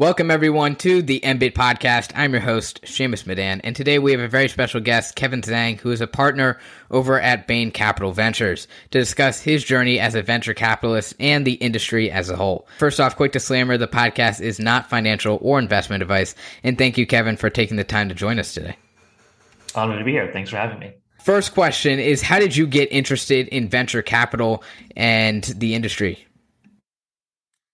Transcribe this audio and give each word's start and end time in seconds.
Welcome, 0.00 0.30
everyone, 0.30 0.76
to 0.76 1.02
the 1.02 1.20
MBIT 1.20 1.52
podcast. 1.52 2.12
I'm 2.14 2.32
your 2.32 2.40
host, 2.40 2.80
Shamus 2.84 3.26
Madan, 3.26 3.60
and 3.60 3.76
today 3.76 3.98
we 3.98 4.12
have 4.12 4.20
a 4.22 4.28
very 4.28 4.48
special 4.48 4.80
guest, 4.80 5.14
Kevin 5.14 5.42
Zhang, 5.42 5.78
who 5.78 5.90
is 5.90 6.00
a 6.00 6.06
partner 6.06 6.58
over 6.90 7.20
at 7.20 7.46
Bain 7.46 7.70
Capital 7.70 8.10
Ventures, 8.10 8.66
to 8.92 8.98
discuss 8.98 9.42
his 9.42 9.62
journey 9.62 10.00
as 10.00 10.14
a 10.14 10.22
venture 10.22 10.54
capitalist 10.54 11.12
and 11.20 11.46
the 11.46 11.52
industry 11.52 12.10
as 12.10 12.30
a 12.30 12.36
whole. 12.36 12.66
First 12.78 12.98
off, 12.98 13.14
quick 13.14 13.32
disclaimer 13.32 13.76
the 13.76 13.86
podcast 13.86 14.40
is 14.40 14.58
not 14.58 14.88
financial 14.88 15.38
or 15.42 15.58
investment 15.58 16.02
advice, 16.02 16.34
and 16.64 16.78
thank 16.78 16.96
you, 16.96 17.06
Kevin, 17.06 17.36
for 17.36 17.50
taking 17.50 17.76
the 17.76 17.84
time 17.84 18.08
to 18.08 18.14
join 18.14 18.38
us 18.38 18.54
today. 18.54 18.78
Honored 19.74 19.98
to 19.98 20.04
be 20.06 20.12
here. 20.12 20.30
Thanks 20.32 20.48
for 20.48 20.56
having 20.56 20.78
me. 20.78 20.94
First 21.22 21.52
question 21.52 21.98
is 21.98 22.22
How 22.22 22.38
did 22.38 22.56
you 22.56 22.66
get 22.66 22.90
interested 22.90 23.48
in 23.48 23.68
venture 23.68 24.00
capital 24.00 24.64
and 24.96 25.44
the 25.44 25.74
industry? 25.74 26.26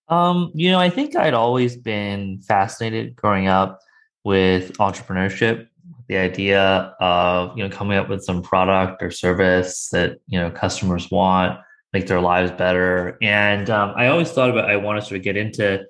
Um, 0.09 0.51
you 0.53 0.71
know, 0.71 0.79
I 0.79 0.89
think 0.89 1.15
I'd 1.15 1.33
always 1.33 1.75
been 1.75 2.39
fascinated 2.41 3.15
growing 3.15 3.47
up 3.47 3.81
with 4.23 4.73
entrepreneurship, 4.77 5.67
the 6.07 6.17
idea 6.17 6.95
of, 6.99 7.57
you 7.57 7.63
know, 7.63 7.69
coming 7.69 7.97
up 7.97 8.09
with 8.09 8.23
some 8.23 8.41
product 8.41 9.03
or 9.03 9.11
service 9.11 9.89
that, 9.89 10.19
you 10.27 10.39
know, 10.39 10.49
customers 10.49 11.11
want, 11.11 11.59
make 11.93 12.07
their 12.07 12.21
lives 12.21 12.51
better. 12.51 13.17
And 13.21 13.69
um, 13.69 13.93
I 13.95 14.07
always 14.07 14.31
thought 14.31 14.49
about 14.49 14.69
I 14.69 14.77
want 14.77 14.99
to 14.99 15.05
sort 15.05 15.17
of 15.17 15.23
get 15.23 15.37
into 15.37 15.85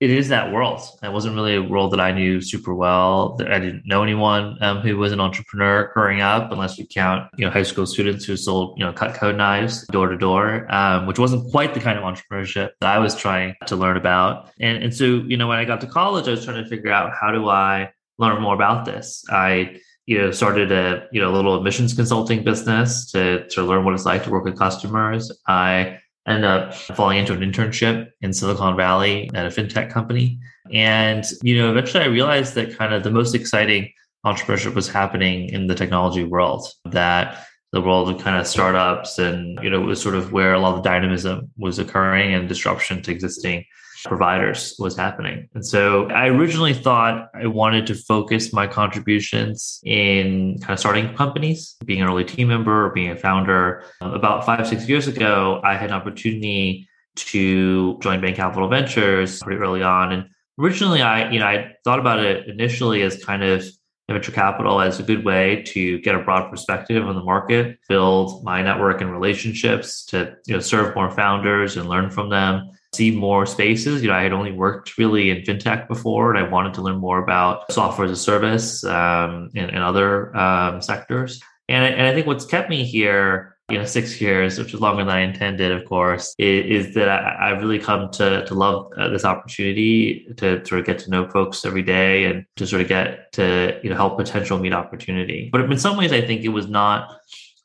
it 0.00 0.10
is 0.10 0.28
that 0.28 0.52
world. 0.52 0.80
It 1.02 1.12
wasn't 1.12 1.34
really 1.34 1.56
a 1.56 1.62
world 1.62 1.92
that 1.92 2.00
I 2.00 2.12
knew 2.12 2.40
super 2.40 2.72
well. 2.72 3.36
I 3.40 3.58
didn't 3.58 3.82
know 3.84 4.04
anyone 4.04 4.56
um, 4.62 4.78
who 4.78 4.96
was 4.96 5.10
an 5.10 5.18
entrepreneur 5.18 5.90
growing 5.92 6.20
up, 6.20 6.52
unless 6.52 6.78
you 6.78 6.86
count, 6.86 7.28
you 7.36 7.44
know, 7.44 7.50
high 7.50 7.64
school 7.64 7.84
students 7.84 8.24
who 8.24 8.36
sold, 8.36 8.78
you 8.78 8.84
know, 8.84 8.92
Cutco 8.92 9.34
knives 9.34 9.86
door 9.88 10.08
to 10.08 10.16
door, 10.16 10.72
um, 10.72 11.06
which 11.06 11.18
wasn't 11.18 11.50
quite 11.50 11.74
the 11.74 11.80
kind 11.80 11.98
of 11.98 12.04
entrepreneurship 12.04 12.70
that 12.80 12.94
I 12.94 12.98
was 12.98 13.16
trying 13.16 13.56
to 13.66 13.74
learn 13.74 13.96
about. 13.96 14.50
And 14.60 14.82
and 14.82 14.94
so, 14.94 15.04
you 15.04 15.36
know, 15.36 15.48
when 15.48 15.58
I 15.58 15.64
got 15.64 15.80
to 15.80 15.88
college, 15.88 16.28
I 16.28 16.32
was 16.32 16.44
trying 16.44 16.62
to 16.62 16.68
figure 16.68 16.92
out 16.92 17.12
how 17.20 17.32
do 17.32 17.48
I 17.48 17.90
learn 18.18 18.40
more 18.40 18.54
about 18.54 18.84
this. 18.84 19.24
I 19.30 19.80
you 20.06 20.16
know 20.16 20.30
started 20.30 20.72
a 20.72 21.06
you 21.12 21.20
know 21.20 21.32
little 21.32 21.56
admissions 21.56 21.92
consulting 21.92 22.42
business 22.42 23.10
to 23.12 23.46
to 23.48 23.62
learn 23.62 23.84
what 23.84 23.94
it's 23.94 24.06
like 24.06 24.24
to 24.24 24.30
work 24.30 24.44
with 24.44 24.58
customers. 24.58 25.30
I 25.48 25.98
ended 26.28 26.44
up 26.44 26.74
falling 26.74 27.18
into 27.18 27.32
an 27.32 27.40
internship 27.40 28.10
in 28.20 28.32
Silicon 28.32 28.76
Valley 28.76 29.30
at 29.34 29.46
a 29.46 29.48
fintech 29.48 29.90
company. 29.90 30.38
And, 30.72 31.24
you 31.42 31.56
know, 31.56 31.70
eventually 31.70 32.04
I 32.04 32.08
realized 32.08 32.54
that 32.54 32.76
kind 32.76 32.92
of 32.92 33.02
the 33.02 33.10
most 33.10 33.34
exciting 33.34 33.90
entrepreneurship 34.26 34.74
was 34.74 34.88
happening 34.88 35.48
in 35.48 35.66
the 35.66 35.74
technology 35.74 36.24
world, 36.24 36.68
that 36.84 37.46
the 37.72 37.80
world 37.80 38.08
of 38.08 38.20
kind 38.20 38.36
of 38.36 38.46
startups 38.46 39.18
and, 39.18 39.58
you 39.62 39.70
know, 39.70 39.82
it 39.82 39.86
was 39.86 40.00
sort 40.00 40.14
of 40.14 40.32
where 40.32 40.54
a 40.54 40.58
lot 40.58 40.76
of 40.76 40.82
dynamism 40.82 41.50
was 41.56 41.78
occurring 41.78 42.34
and 42.34 42.48
disruption 42.48 43.02
to 43.02 43.10
existing 43.10 43.64
providers 44.04 44.74
was 44.78 44.96
happening. 44.96 45.48
And 45.54 45.64
so 45.64 46.06
I 46.10 46.28
originally 46.28 46.74
thought 46.74 47.28
I 47.34 47.46
wanted 47.46 47.86
to 47.88 47.94
focus 47.94 48.52
my 48.52 48.66
contributions 48.66 49.80
in 49.84 50.58
kind 50.60 50.72
of 50.72 50.78
starting 50.78 51.14
companies, 51.14 51.76
being 51.84 52.02
an 52.02 52.08
early 52.08 52.24
team 52.24 52.48
member, 52.48 52.86
or 52.86 52.90
being 52.90 53.10
a 53.10 53.16
founder. 53.16 53.84
Uh, 54.00 54.12
about 54.12 54.44
five, 54.44 54.66
six 54.66 54.88
years 54.88 55.08
ago, 55.08 55.60
I 55.64 55.76
had 55.76 55.90
an 55.90 55.96
opportunity 55.96 56.88
to 57.16 57.98
join 57.98 58.20
Bain 58.20 58.34
Capital 58.34 58.68
Ventures 58.68 59.40
pretty 59.42 59.60
early 59.60 59.82
on. 59.82 60.12
And 60.12 60.28
originally 60.58 61.02
I, 61.02 61.30
you 61.30 61.40
know, 61.40 61.46
I 61.46 61.74
thought 61.84 61.98
about 61.98 62.20
it 62.20 62.48
initially 62.48 63.02
as 63.02 63.22
kind 63.24 63.42
of 63.42 63.64
venture 64.08 64.32
capital 64.32 64.80
as 64.80 64.98
a 64.98 65.02
good 65.02 65.24
way 65.24 65.62
to 65.66 65.98
get 66.00 66.14
a 66.14 66.20
broad 66.20 66.48
perspective 66.48 67.06
on 67.06 67.14
the 67.14 67.22
market, 67.22 67.78
build 67.88 68.42
my 68.42 68.62
network 68.62 69.00
and 69.00 69.12
relationships 69.12 70.04
to, 70.06 70.34
you 70.46 70.54
know, 70.54 70.60
serve 70.60 70.94
more 70.94 71.10
founders 71.10 71.76
and 71.76 71.88
learn 71.88 72.08
from 72.08 72.30
them 72.30 72.70
see 72.94 73.10
more 73.10 73.46
spaces. 73.46 74.02
You 74.02 74.08
know, 74.08 74.14
I 74.14 74.22
had 74.22 74.32
only 74.32 74.52
worked 74.52 74.98
really 74.98 75.30
in 75.30 75.42
fintech 75.42 75.88
before, 75.88 76.34
and 76.34 76.38
I 76.38 76.48
wanted 76.48 76.74
to 76.74 76.82
learn 76.82 76.96
more 76.96 77.22
about 77.22 77.70
software 77.72 78.06
as 78.06 78.12
a 78.12 78.16
service 78.16 78.84
um, 78.84 79.50
and, 79.54 79.70
and, 79.70 79.78
other 79.78 80.34
um, 80.36 80.80
sectors. 80.80 81.40
And, 81.68 81.94
and 81.94 82.06
I 82.06 82.14
think 82.14 82.26
what's 82.26 82.46
kept 82.46 82.70
me 82.70 82.84
here, 82.84 83.56
you 83.70 83.76
know, 83.76 83.84
six 83.84 84.20
years, 84.20 84.58
which 84.58 84.72
is 84.72 84.80
longer 84.80 85.04
than 85.04 85.14
I 85.14 85.20
intended, 85.20 85.70
of 85.70 85.84
course, 85.84 86.34
is, 86.38 86.86
is 86.86 86.94
that 86.94 87.08
I, 87.08 87.48
have 87.50 87.60
really 87.60 87.78
come 87.78 88.10
to 88.12 88.46
to 88.46 88.54
love 88.54 88.90
uh, 88.96 89.08
this 89.08 89.26
opportunity 89.26 90.26
to 90.38 90.64
sort 90.64 90.80
of 90.80 90.86
get 90.86 90.98
to 91.00 91.10
know 91.10 91.28
folks 91.28 91.66
every 91.66 91.82
day 91.82 92.24
and 92.24 92.46
to 92.56 92.66
sort 92.66 92.80
of 92.80 92.88
get 92.88 93.30
to 93.32 93.78
you 93.82 93.90
know 93.90 93.96
help 93.96 94.16
potential 94.16 94.58
meet 94.58 94.72
opportunity. 94.72 95.50
But 95.52 95.70
in 95.70 95.78
some 95.78 95.98
ways, 95.98 96.12
I 96.12 96.22
think 96.22 96.42
it 96.44 96.48
was 96.48 96.68
not 96.68 97.14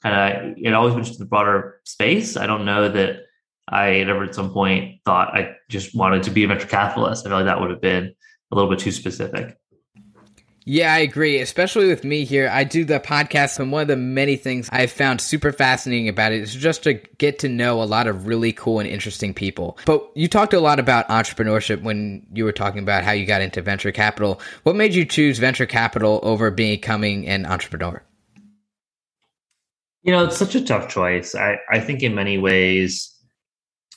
kind 0.03 0.15
of 0.15 0.57
it 0.57 0.73
always 0.73 0.93
been 0.93 1.05
just 1.05 1.19
the 1.19 1.25
broader 1.25 1.79
space. 1.85 2.35
I 2.35 2.45
don't 2.45 2.65
know 2.65 2.89
that 2.89 3.21
I 3.67 4.03
never 4.03 4.23
at 4.23 4.35
some 4.35 4.51
point 4.51 4.99
thought 5.05 5.35
I 5.35 5.55
just 5.69 5.95
wanted 5.95 6.23
to 6.23 6.31
be 6.31 6.43
a 6.43 6.47
venture 6.47 6.67
capitalist. 6.67 7.25
I 7.25 7.29
feel 7.29 7.37
like 7.37 7.45
that 7.45 7.61
would 7.61 7.69
have 7.69 7.81
been 7.81 8.13
a 8.51 8.55
little 8.55 8.69
bit 8.69 8.79
too 8.79 8.91
specific. 8.91 9.57
Yeah, 10.65 10.93
I 10.93 10.99
agree. 10.99 11.39
Especially 11.39 11.87
with 11.87 12.05
me 12.05 12.23
here, 12.23 12.49
I 12.49 12.63
do 12.63 12.85
the 12.85 12.99
podcast, 12.99 13.59
and 13.59 13.71
one 13.71 13.81
of 13.81 13.87
the 13.89 13.97
many 13.97 14.37
things 14.37 14.69
I've 14.71 14.91
found 14.91 15.19
super 15.19 15.51
fascinating 15.51 16.07
about 16.07 16.31
it 16.31 16.41
is 16.41 16.55
just 16.55 16.83
to 16.83 16.93
get 16.93 17.39
to 17.39 17.49
know 17.49 17.81
a 17.81 17.83
lot 17.83 18.07
of 18.07 18.27
really 18.27 18.53
cool 18.53 18.79
and 18.79 18.87
interesting 18.87 19.33
people. 19.33 19.77
But 19.85 20.09
you 20.15 20.29
talked 20.29 20.53
a 20.53 20.61
lot 20.61 20.79
about 20.79 21.09
entrepreneurship 21.09 21.81
when 21.83 22.25
you 22.33 22.45
were 22.45 22.53
talking 22.53 22.81
about 22.81 23.03
how 23.03 23.11
you 23.11 23.25
got 23.25 23.41
into 23.41 23.61
venture 23.61 23.91
capital. 23.91 24.39
What 24.63 24.77
made 24.77 24.93
you 24.93 25.03
choose 25.03 25.37
venture 25.37 25.65
capital 25.65 26.21
over 26.23 26.49
becoming 26.49 27.27
an 27.27 27.45
entrepreneur? 27.45 28.01
You 30.03 30.13
know, 30.13 30.25
it's 30.25 30.37
such 30.37 30.55
a 30.55 30.63
tough 30.63 30.89
choice. 30.89 31.35
I, 31.35 31.59
I 31.69 31.81
think 31.81 32.03
in 32.03 32.15
many 32.15 32.37
ways, 32.37 33.12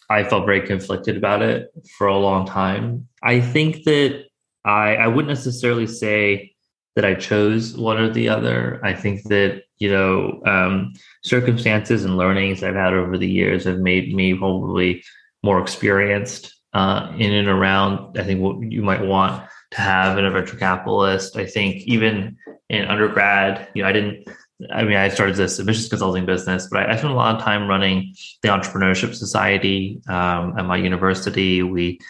I 0.09 0.25
felt 0.25 0.47
very 0.47 0.67
conflicted 0.67 1.17
about 1.17 1.43
it 1.43 1.71
for 1.97 2.07
a 2.07 2.19
long 2.19 2.47
time. 2.47 3.09
I 3.23 3.41
think 3.41 3.85
that 3.85 4.27
I, 4.65 4.97
I 4.97 5.07
wouldn't 5.09 5.29
necessarily 5.29 5.87
say 5.87 6.55
that 6.95 7.05
I 7.05 7.15
chose 7.15 7.77
one 7.77 7.99
or 7.99 8.11
the 8.11 8.29
other. 8.29 8.81
I 8.83 8.95
think 8.95 9.25
that, 9.25 9.65
you 9.79 9.91
know, 9.91 10.41
um, 10.47 10.95
circumstances 11.23 12.05
and 12.05 12.17
learnings 12.17 12.63
I've 12.63 12.75
had 12.75 12.95
over 12.95 13.19
the 13.19 13.29
years 13.29 13.65
have 13.65 13.79
made 13.79 14.15
me 14.15 14.35
probably 14.35 15.03
more 15.43 15.61
experienced 15.61 16.55
uh, 16.73 17.13
in 17.19 17.33
and 17.33 17.49
around, 17.49 18.19
I 18.19 18.25
think, 18.25 18.41
what 18.41 18.61
you 18.71 18.83
might 18.83 19.05
want 19.05 19.43
to 19.73 19.81
have 19.81 20.19
in 20.19 20.25
a 20.25 20.31
venture 20.31 20.57
capitalist. 20.57 21.37
I 21.37 21.47
think 21.47 21.83
even 21.83 22.37
in 22.69 22.87
undergrad, 22.87 23.69
you 23.75 23.83
know, 23.83 23.89
I 23.89 23.93
didn't 23.93 24.29
I 24.73 24.85
mean, 24.85 24.97
I 24.97 25.09
started 25.09 25.37
this 25.37 25.59
admissions 25.59 25.89
consulting 25.89 26.25
business, 26.25 26.69
but 26.71 26.81
I, 26.81 26.93
I 26.93 26.97
spent 26.97 27.13
a 27.13 27.17
lot 27.17 27.37
of 27.37 27.43
time 27.43 27.69
running 27.69 28.15
the 28.43 28.49
Entrepreneurship 28.49 29.15
Society 29.15 30.01
um, 30.09 30.59
at 30.59 30.65
my 30.65 30.77
university. 30.77 31.63
We, 31.63 32.01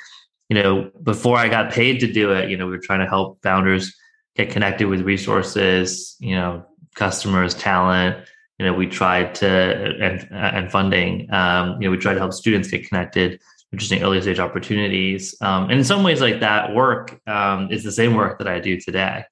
you 0.49 0.63
know, 0.63 0.91
before 1.03 1.37
I 1.37 1.49
got 1.49 1.73
paid 1.73 2.01
to 2.01 2.13
do 2.13 2.33
it, 2.33 2.49
you 2.49 2.57
know, 2.57 2.67
we 2.67 2.73
were 2.73 2.83
trying 2.83 3.01
to 3.01 3.07
help 3.07 3.43
founders 3.43 3.95
get 4.37 4.51
connected 4.51 4.87
with 4.87 5.01
resources, 5.01 6.17
you 6.21 6.37
know, 6.37 6.65
customers, 6.95 7.55
talent. 7.55 8.25
You 8.59 8.67
know, 8.67 8.75
we 8.75 8.87
tried 8.87 9.35
to 9.37 9.47
and 10.01 10.29
and 10.31 10.71
funding. 10.71 11.33
Um, 11.33 11.81
you 11.81 11.89
know, 11.89 11.91
we 11.91 11.99
tried 11.99 12.15
to 12.15 12.21
help 12.21 12.33
students 12.33 12.71
get 12.71 12.89
connected, 12.89 13.41
interesting 13.73 14.03
early 14.03 14.23
stage 14.23 14.39
opportunities. 14.39 15.35
Um, 15.41 15.65
and 15.65 15.73
in 15.73 15.85
some 15.85 16.05
ways, 16.05 16.21
like 16.21 16.41
that 16.41 16.75
work 16.75 17.21
um, 17.27 17.71
is 17.71 17.83
the 17.83 17.93
same 17.93 18.15
work 18.15 18.39
that 18.39 18.49
I 18.49 18.61
do 18.61 18.81
today. 18.81 19.25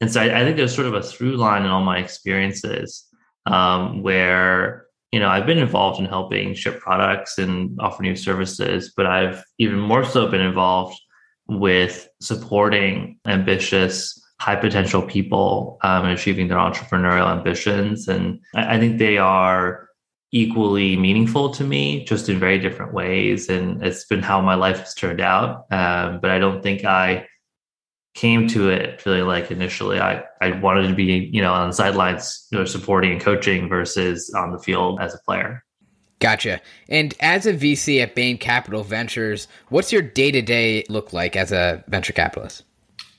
And 0.00 0.10
so 0.10 0.20
I, 0.20 0.40
I 0.40 0.44
think 0.44 0.56
there's 0.56 0.74
sort 0.74 0.86
of 0.86 0.94
a 0.94 1.02
through 1.02 1.36
line 1.36 1.64
in 1.64 1.70
all 1.70 1.82
my 1.82 1.98
experiences 1.98 3.06
um, 3.46 4.02
where 4.02 4.86
you 5.12 5.20
know 5.20 5.28
I've 5.28 5.46
been 5.46 5.58
involved 5.58 5.98
in 6.00 6.06
helping 6.06 6.54
ship 6.54 6.80
products 6.80 7.38
and 7.38 7.78
offer 7.80 8.02
new 8.02 8.16
services, 8.16 8.92
but 8.96 9.06
I've 9.06 9.42
even 9.58 9.78
more 9.78 10.04
so 10.04 10.28
been 10.28 10.40
involved 10.40 10.98
with 11.48 12.08
supporting 12.20 13.18
ambitious, 13.26 14.20
high 14.40 14.56
potential 14.56 15.02
people 15.02 15.78
um, 15.82 16.06
achieving 16.06 16.48
their 16.48 16.58
entrepreneurial 16.58 17.30
ambitions. 17.30 18.08
And 18.08 18.40
I, 18.54 18.76
I 18.76 18.78
think 18.78 18.98
they 18.98 19.18
are 19.18 19.88
equally 20.32 20.96
meaningful 20.96 21.50
to 21.50 21.64
me, 21.64 22.04
just 22.04 22.28
in 22.28 22.38
very 22.38 22.58
different 22.58 22.94
ways. 22.94 23.48
And 23.48 23.84
it's 23.84 24.04
been 24.04 24.22
how 24.22 24.40
my 24.40 24.54
life 24.54 24.78
has 24.78 24.94
turned 24.94 25.20
out. 25.20 25.66
Um, 25.72 26.20
but 26.20 26.30
I 26.30 26.38
don't 26.38 26.62
think 26.62 26.84
I 26.84 27.26
came 28.14 28.48
to 28.48 28.68
it 28.68 29.04
really 29.06 29.22
like 29.22 29.50
initially 29.50 30.00
I, 30.00 30.24
I 30.40 30.58
wanted 30.58 30.88
to 30.88 30.94
be, 30.94 31.30
you 31.32 31.40
know, 31.40 31.52
on 31.52 31.70
the 31.70 31.74
sidelines, 31.74 32.46
you 32.50 32.58
know, 32.58 32.64
supporting 32.64 33.12
and 33.12 33.20
coaching 33.20 33.68
versus 33.68 34.32
on 34.36 34.50
the 34.50 34.58
field 34.58 35.00
as 35.00 35.14
a 35.14 35.18
player. 35.18 35.64
Gotcha. 36.18 36.60
And 36.88 37.14
as 37.20 37.46
a 37.46 37.54
VC 37.54 38.02
at 38.02 38.14
Bain 38.14 38.36
Capital 38.36 38.82
Ventures, 38.82 39.48
what's 39.68 39.90
your 39.90 40.02
day 40.02 40.30
to 40.30 40.42
day 40.42 40.84
look 40.88 41.12
like 41.12 41.34
as 41.34 41.50
a 41.50 41.82
venture 41.88 42.12
capitalist? 42.12 42.64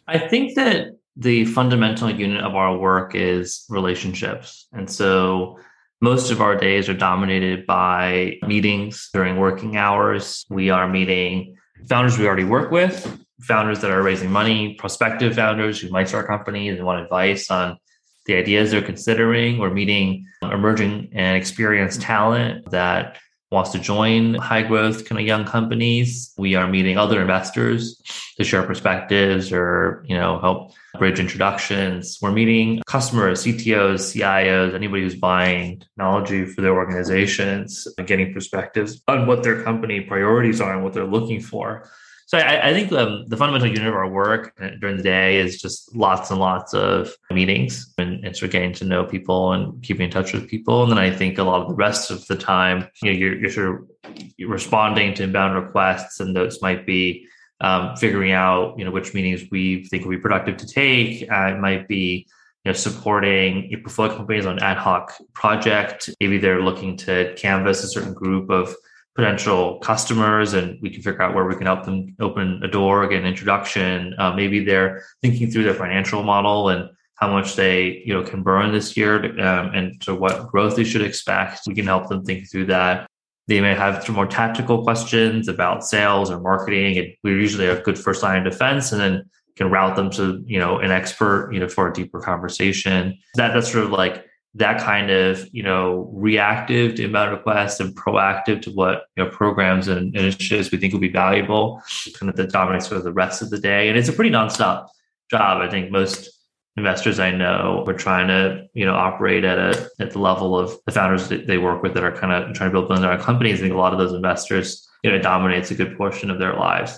I 0.08 0.20
think 0.20 0.56
that 0.56 0.98
the 1.16 1.46
fundamental 1.46 2.12
unit 2.12 2.44
of 2.44 2.56
our 2.56 2.78
work 2.78 3.16
is 3.16 3.66
relationships. 3.70 4.68
And 4.72 4.90
so 4.90 5.58
most 6.00 6.32
of 6.32 6.42
our 6.42 6.56
days 6.56 6.90
are 6.90 6.94
dominated 6.94 7.66
by 7.66 8.38
meetings 8.46 9.10
during 9.14 9.38
working 9.38 9.78
hours. 9.78 10.46
We 10.50 10.70
are 10.70 10.88
meeting 10.88 11.56
founders 11.88 12.18
we 12.18 12.28
already 12.28 12.44
work 12.44 12.72
with, 12.72 13.20
founders 13.42 13.80
that 13.82 13.92
are 13.92 14.02
raising 14.02 14.32
money, 14.32 14.76
prospective 14.76 15.36
founders 15.36 15.80
who 15.80 15.90
might 15.90 16.08
start 16.08 16.28
companies 16.28 16.78
and 16.78 16.86
want 16.86 17.02
advice 17.02 17.50
on 17.50 17.78
the 18.26 18.36
ideas 18.36 18.72
they're 18.72 18.82
considering. 18.82 19.58
We're 19.58 19.74
meeting 19.74 20.26
emerging 20.44 21.10
and 21.14 21.38
experienced 21.38 22.02
talent 22.02 22.70
that 22.72 23.18
wants 23.52 23.72
to 23.72 23.80
join 23.80 24.36
high 24.36 24.62
growth 24.62 25.06
kind 25.06 25.20
of 25.20 25.28
young 25.28 25.44
companies. 25.44 26.34
We 26.38 26.56
are 26.56 26.68
meeting 26.68 26.98
other 26.98 27.20
investors 27.20 28.02
to 28.38 28.46
share 28.46 28.64
perspectives 28.64 29.52
or, 29.52 30.06
you 30.08 30.16
know, 30.16 30.40
help 30.40 30.72
bridge 30.98 31.20
introductions. 31.20 32.18
We're 32.22 32.32
meeting 32.32 32.82
customers, 32.88 33.44
CTOs, 33.44 34.16
CIOs, 34.16 34.74
anybody 34.74 35.04
who's 35.04 35.16
buying 35.16 35.80
technology 35.80 36.46
for 36.46 36.62
their 36.62 36.74
organizations, 36.74 37.88
getting 38.06 38.34
perspectives 38.34 39.02
on 39.08 39.28
what 39.28 39.44
their 39.44 39.64
company 39.64 40.00
priorities 40.02 40.62
are 40.62 40.74
and 40.74 40.84
what 40.84 40.94
they're 40.94 41.04
looking 41.06 41.42
for. 41.42 41.90
So 42.32 42.38
I, 42.38 42.70
I 42.70 42.74
think 42.74 42.94
um, 42.94 43.26
the 43.28 43.36
fundamental 43.36 43.68
unit 43.68 43.90
of 43.90 43.94
our 43.94 44.08
work 44.08 44.54
uh, 44.62 44.70
during 44.80 44.96
the 44.96 45.04
day 45.04 45.38
is 45.38 45.62
just 45.62 45.94
lots 45.94 46.32
and 46.32 46.40
lots 46.40 46.74
of 46.74 47.14
meetings 47.30 47.94
and, 47.98 48.24
and, 48.24 48.34
sort 48.34 48.48
of 48.48 48.52
getting 48.54 48.72
to 48.76 48.86
know 48.86 49.04
people 49.04 49.52
and 49.52 49.84
keeping 49.84 50.06
in 50.06 50.12
touch 50.12 50.32
with 50.32 50.48
people. 50.48 50.82
And 50.82 50.90
then 50.90 50.98
I 50.98 51.14
think 51.14 51.38
a 51.38 51.44
lot 51.44 51.62
of 51.62 51.68
the 51.68 51.74
rest 51.74 52.10
of 52.10 52.26
the 52.28 52.38
time, 52.38 52.88
you 53.04 53.12
know, 53.12 53.20
you're, 53.20 53.38
you're 53.38 53.52
sort 53.52 53.82
of 53.82 54.24
responding 54.48 55.14
to 55.16 55.24
inbound 55.24 55.62
requests, 55.62 56.22
and 56.22 56.34
those 56.34 56.62
might 56.62 56.86
be 56.86 57.28
um, 57.60 57.98
figuring 57.98 58.32
out, 58.32 58.80
you 58.80 58.86
know, 58.86 58.92
which 58.92 59.14
meetings 59.14 59.44
we 59.52 59.84
think 59.88 60.06
will 60.06 60.12
be 60.12 60.18
productive 60.18 60.56
to 60.56 60.66
take. 60.66 61.30
Uh, 61.30 61.48
it 61.48 61.60
might 61.60 61.86
be 61.90 62.26
you 62.64 62.72
know, 62.72 62.74
supporting 62.74 63.70
your 63.70 63.82
portfolio 63.82 64.16
companies 64.16 64.46
on 64.46 64.58
ad 64.60 64.78
hoc 64.78 65.12
project. 65.34 66.10
Maybe 66.22 66.38
they're 66.38 66.62
looking 66.62 66.96
to 67.00 67.34
canvas 67.36 67.84
a 67.84 67.90
certain 67.90 68.14
group 68.14 68.50
of 68.50 68.74
potential 69.16 69.78
customers 69.80 70.54
and 70.54 70.80
we 70.82 70.90
can 70.90 71.02
figure 71.02 71.22
out 71.22 71.36
where 71.36 71.46
we 71.46 71.56
can 71.56 71.66
help 71.66 71.84
them 71.84 72.16
open 72.20 72.62
a 72.64 72.68
door, 72.68 73.08
get 73.08 73.22
an 73.22 73.28
introduction. 73.28 74.16
Uh, 74.18 74.34
maybe 74.34 74.64
they're 74.64 75.04
thinking 75.22 75.52
through 75.52 75.64
their 75.64 75.74
financial 75.74 76.24
model 76.24 76.70
and 76.70 76.90
how 77.16 77.32
much 77.32 77.56
they 77.56 78.02
you 78.04 78.14
know 78.14 78.24
can 78.24 78.42
burn 78.42 78.72
this 78.72 78.98
year 78.98 79.24
um, 79.40 79.74
and 79.76 80.02
so 80.04 80.16
what 80.16 80.48
growth 80.48 80.76
they 80.76 80.84
should 80.84 81.04
expect. 81.04 81.62
We 81.68 81.76
can 81.76 81.86
help 81.86 82.10
them 82.10 82.26
think 82.26 82.50
through 82.50 82.66
that. 82.68 83.08
They 83.48 83.62
may 83.62 83.76
have 83.76 84.04
some 84.04 84.16
more 84.16 84.28
tactical 84.28 84.84
questions 84.84 85.48
about 85.48 85.84
sales 85.84 86.32
or 86.32 86.40
marketing, 86.40 86.98
and 86.98 87.14
we're 87.24 87.40
usually 87.40 87.68
a 87.68 87.82
good 87.82 87.98
first 87.98 88.24
line 88.24 88.46
of 88.46 88.52
defense, 88.52 88.92
and 88.92 89.02
then 89.02 89.30
can 89.56 89.70
route 89.70 89.96
them 89.96 90.10
to 90.12 90.44
you 90.48 90.58
know 90.58 90.80
an 90.80 90.92
expert 90.92 91.52
you 91.54 91.60
know 91.60 91.68
for 91.68 91.88
a 91.88 91.94
deeper 91.94 92.20
conversation. 92.20 93.18
That 93.36 93.54
that's 93.54 93.72
sort 93.72 93.84
of 93.84 93.92
like 93.92 94.26
that 94.54 94.82
kind 94.82 95.10
of 95.10 95.48
you 95.54 95.64
know 95.64 96.10
reactive 96.14 96.96
to 96.96 97.06
inbound 97.06 97.32
requests 97.32 97.80
and 97.80 97.96
proactive 97.96 98.62
to 98.62 98.72
what 98.72 99.06
you 99.16 99.24
know 99.24 99.30
programs 99.30 99.88
and 99.88 100.16
initiatives 100.16 100.72
we 100.72 100.78
think 100.78 100.92
will 100.92 101.00
be 101.00 101.12
valuable 101.12 101.82
kind 102.20 102.30
of 102.30 102.36
that 102.36 102.52
dominates 102.52 102.88
for 102.88 103.00
the 103.00 103.14
rest 103.14 103.42
of 103.42 103.50
the 103.50 103.60
day. 103.60 103.88
And 103.88 103.98
it's 103.98 104.10
a 104.10 104.14
pretty 104.14 104.32
nonstop 104.32 104.88
job. 105.30 105.62
I 105.62 105.70
think 105.70 105.92
most 105.92 106.30
investors 106.78 107.20
i 107.20 107.30
know 107.30 107.84
are 107.86 107.94
trying 107.94 108.30
to 108.30 108.66
you 108.74 108.86
know 108.86 108.94
operate 108.94 109.44
at 109.44 109.58
a 109.58 109.90
at 110.00 110.12
the 110.12 110.20
level 110.20 110.58
of 110.58 110.74
the 110.86 110.92
founders 110.92 111.28
that 111.28 111.46
they 111.46 111.58
work 111.58 111.84
with 111.84 111.94
that 111.94 112.02
are 112.02 112.16
kind 112.16 112.32
of 112.32 112.56
trying 112.56 112.70
to 112.70 112.74
build 112.74 112.88
billion 112.88 113.04
dollar 113.04 113.22
companies. 113.22 113.60
I 113.60 113.64
think 113.64 113.74
a 113.74 113.78
lot 113.78 113.94
of 113.94 114.00
those 114.00 114.14
investors 114.14 114.88
you 115.04 115.12
know 115.12 115.20
dominates 115.20 115.72
a 115.72 115.76
good 115.76 115.98
portion 115.98 116.30
of 116.30 116.40
their 116.40 116.56
lives. 116.56 116.98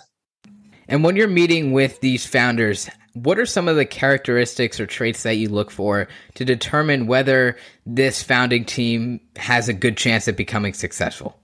And 0.87 1.03
when 1.03 1.15
you're 1.15 1.27
meeting 1.27 1.71
with 1.71 2.01
these 2.01 2.25
founders, 2.25 2.89
what 3.13 3.37
are 3.37 3.45
some 3.45 3.67
of 3.67 3.75
the 3.75 3.85
characteristics 3.85 4.79
or 4.79 4.85
traits 4.85 5.23
that 5.23 5.35
you 5.35 5.49
look 5.49 5.69
for 5.69 6.07
to 6.33 6.45
determine 6.45 7.07
whether 7.07 7.57
this 7.85 8.23
founding 8.23 8.65
team 8.65 9.19
has 9.35 9.69
a 9.69 9.73
good 9.73 9.97
chance 9.97 10.27
at 10.27 10.35
becoming 10.35 10.73
successful? 10.73 11.37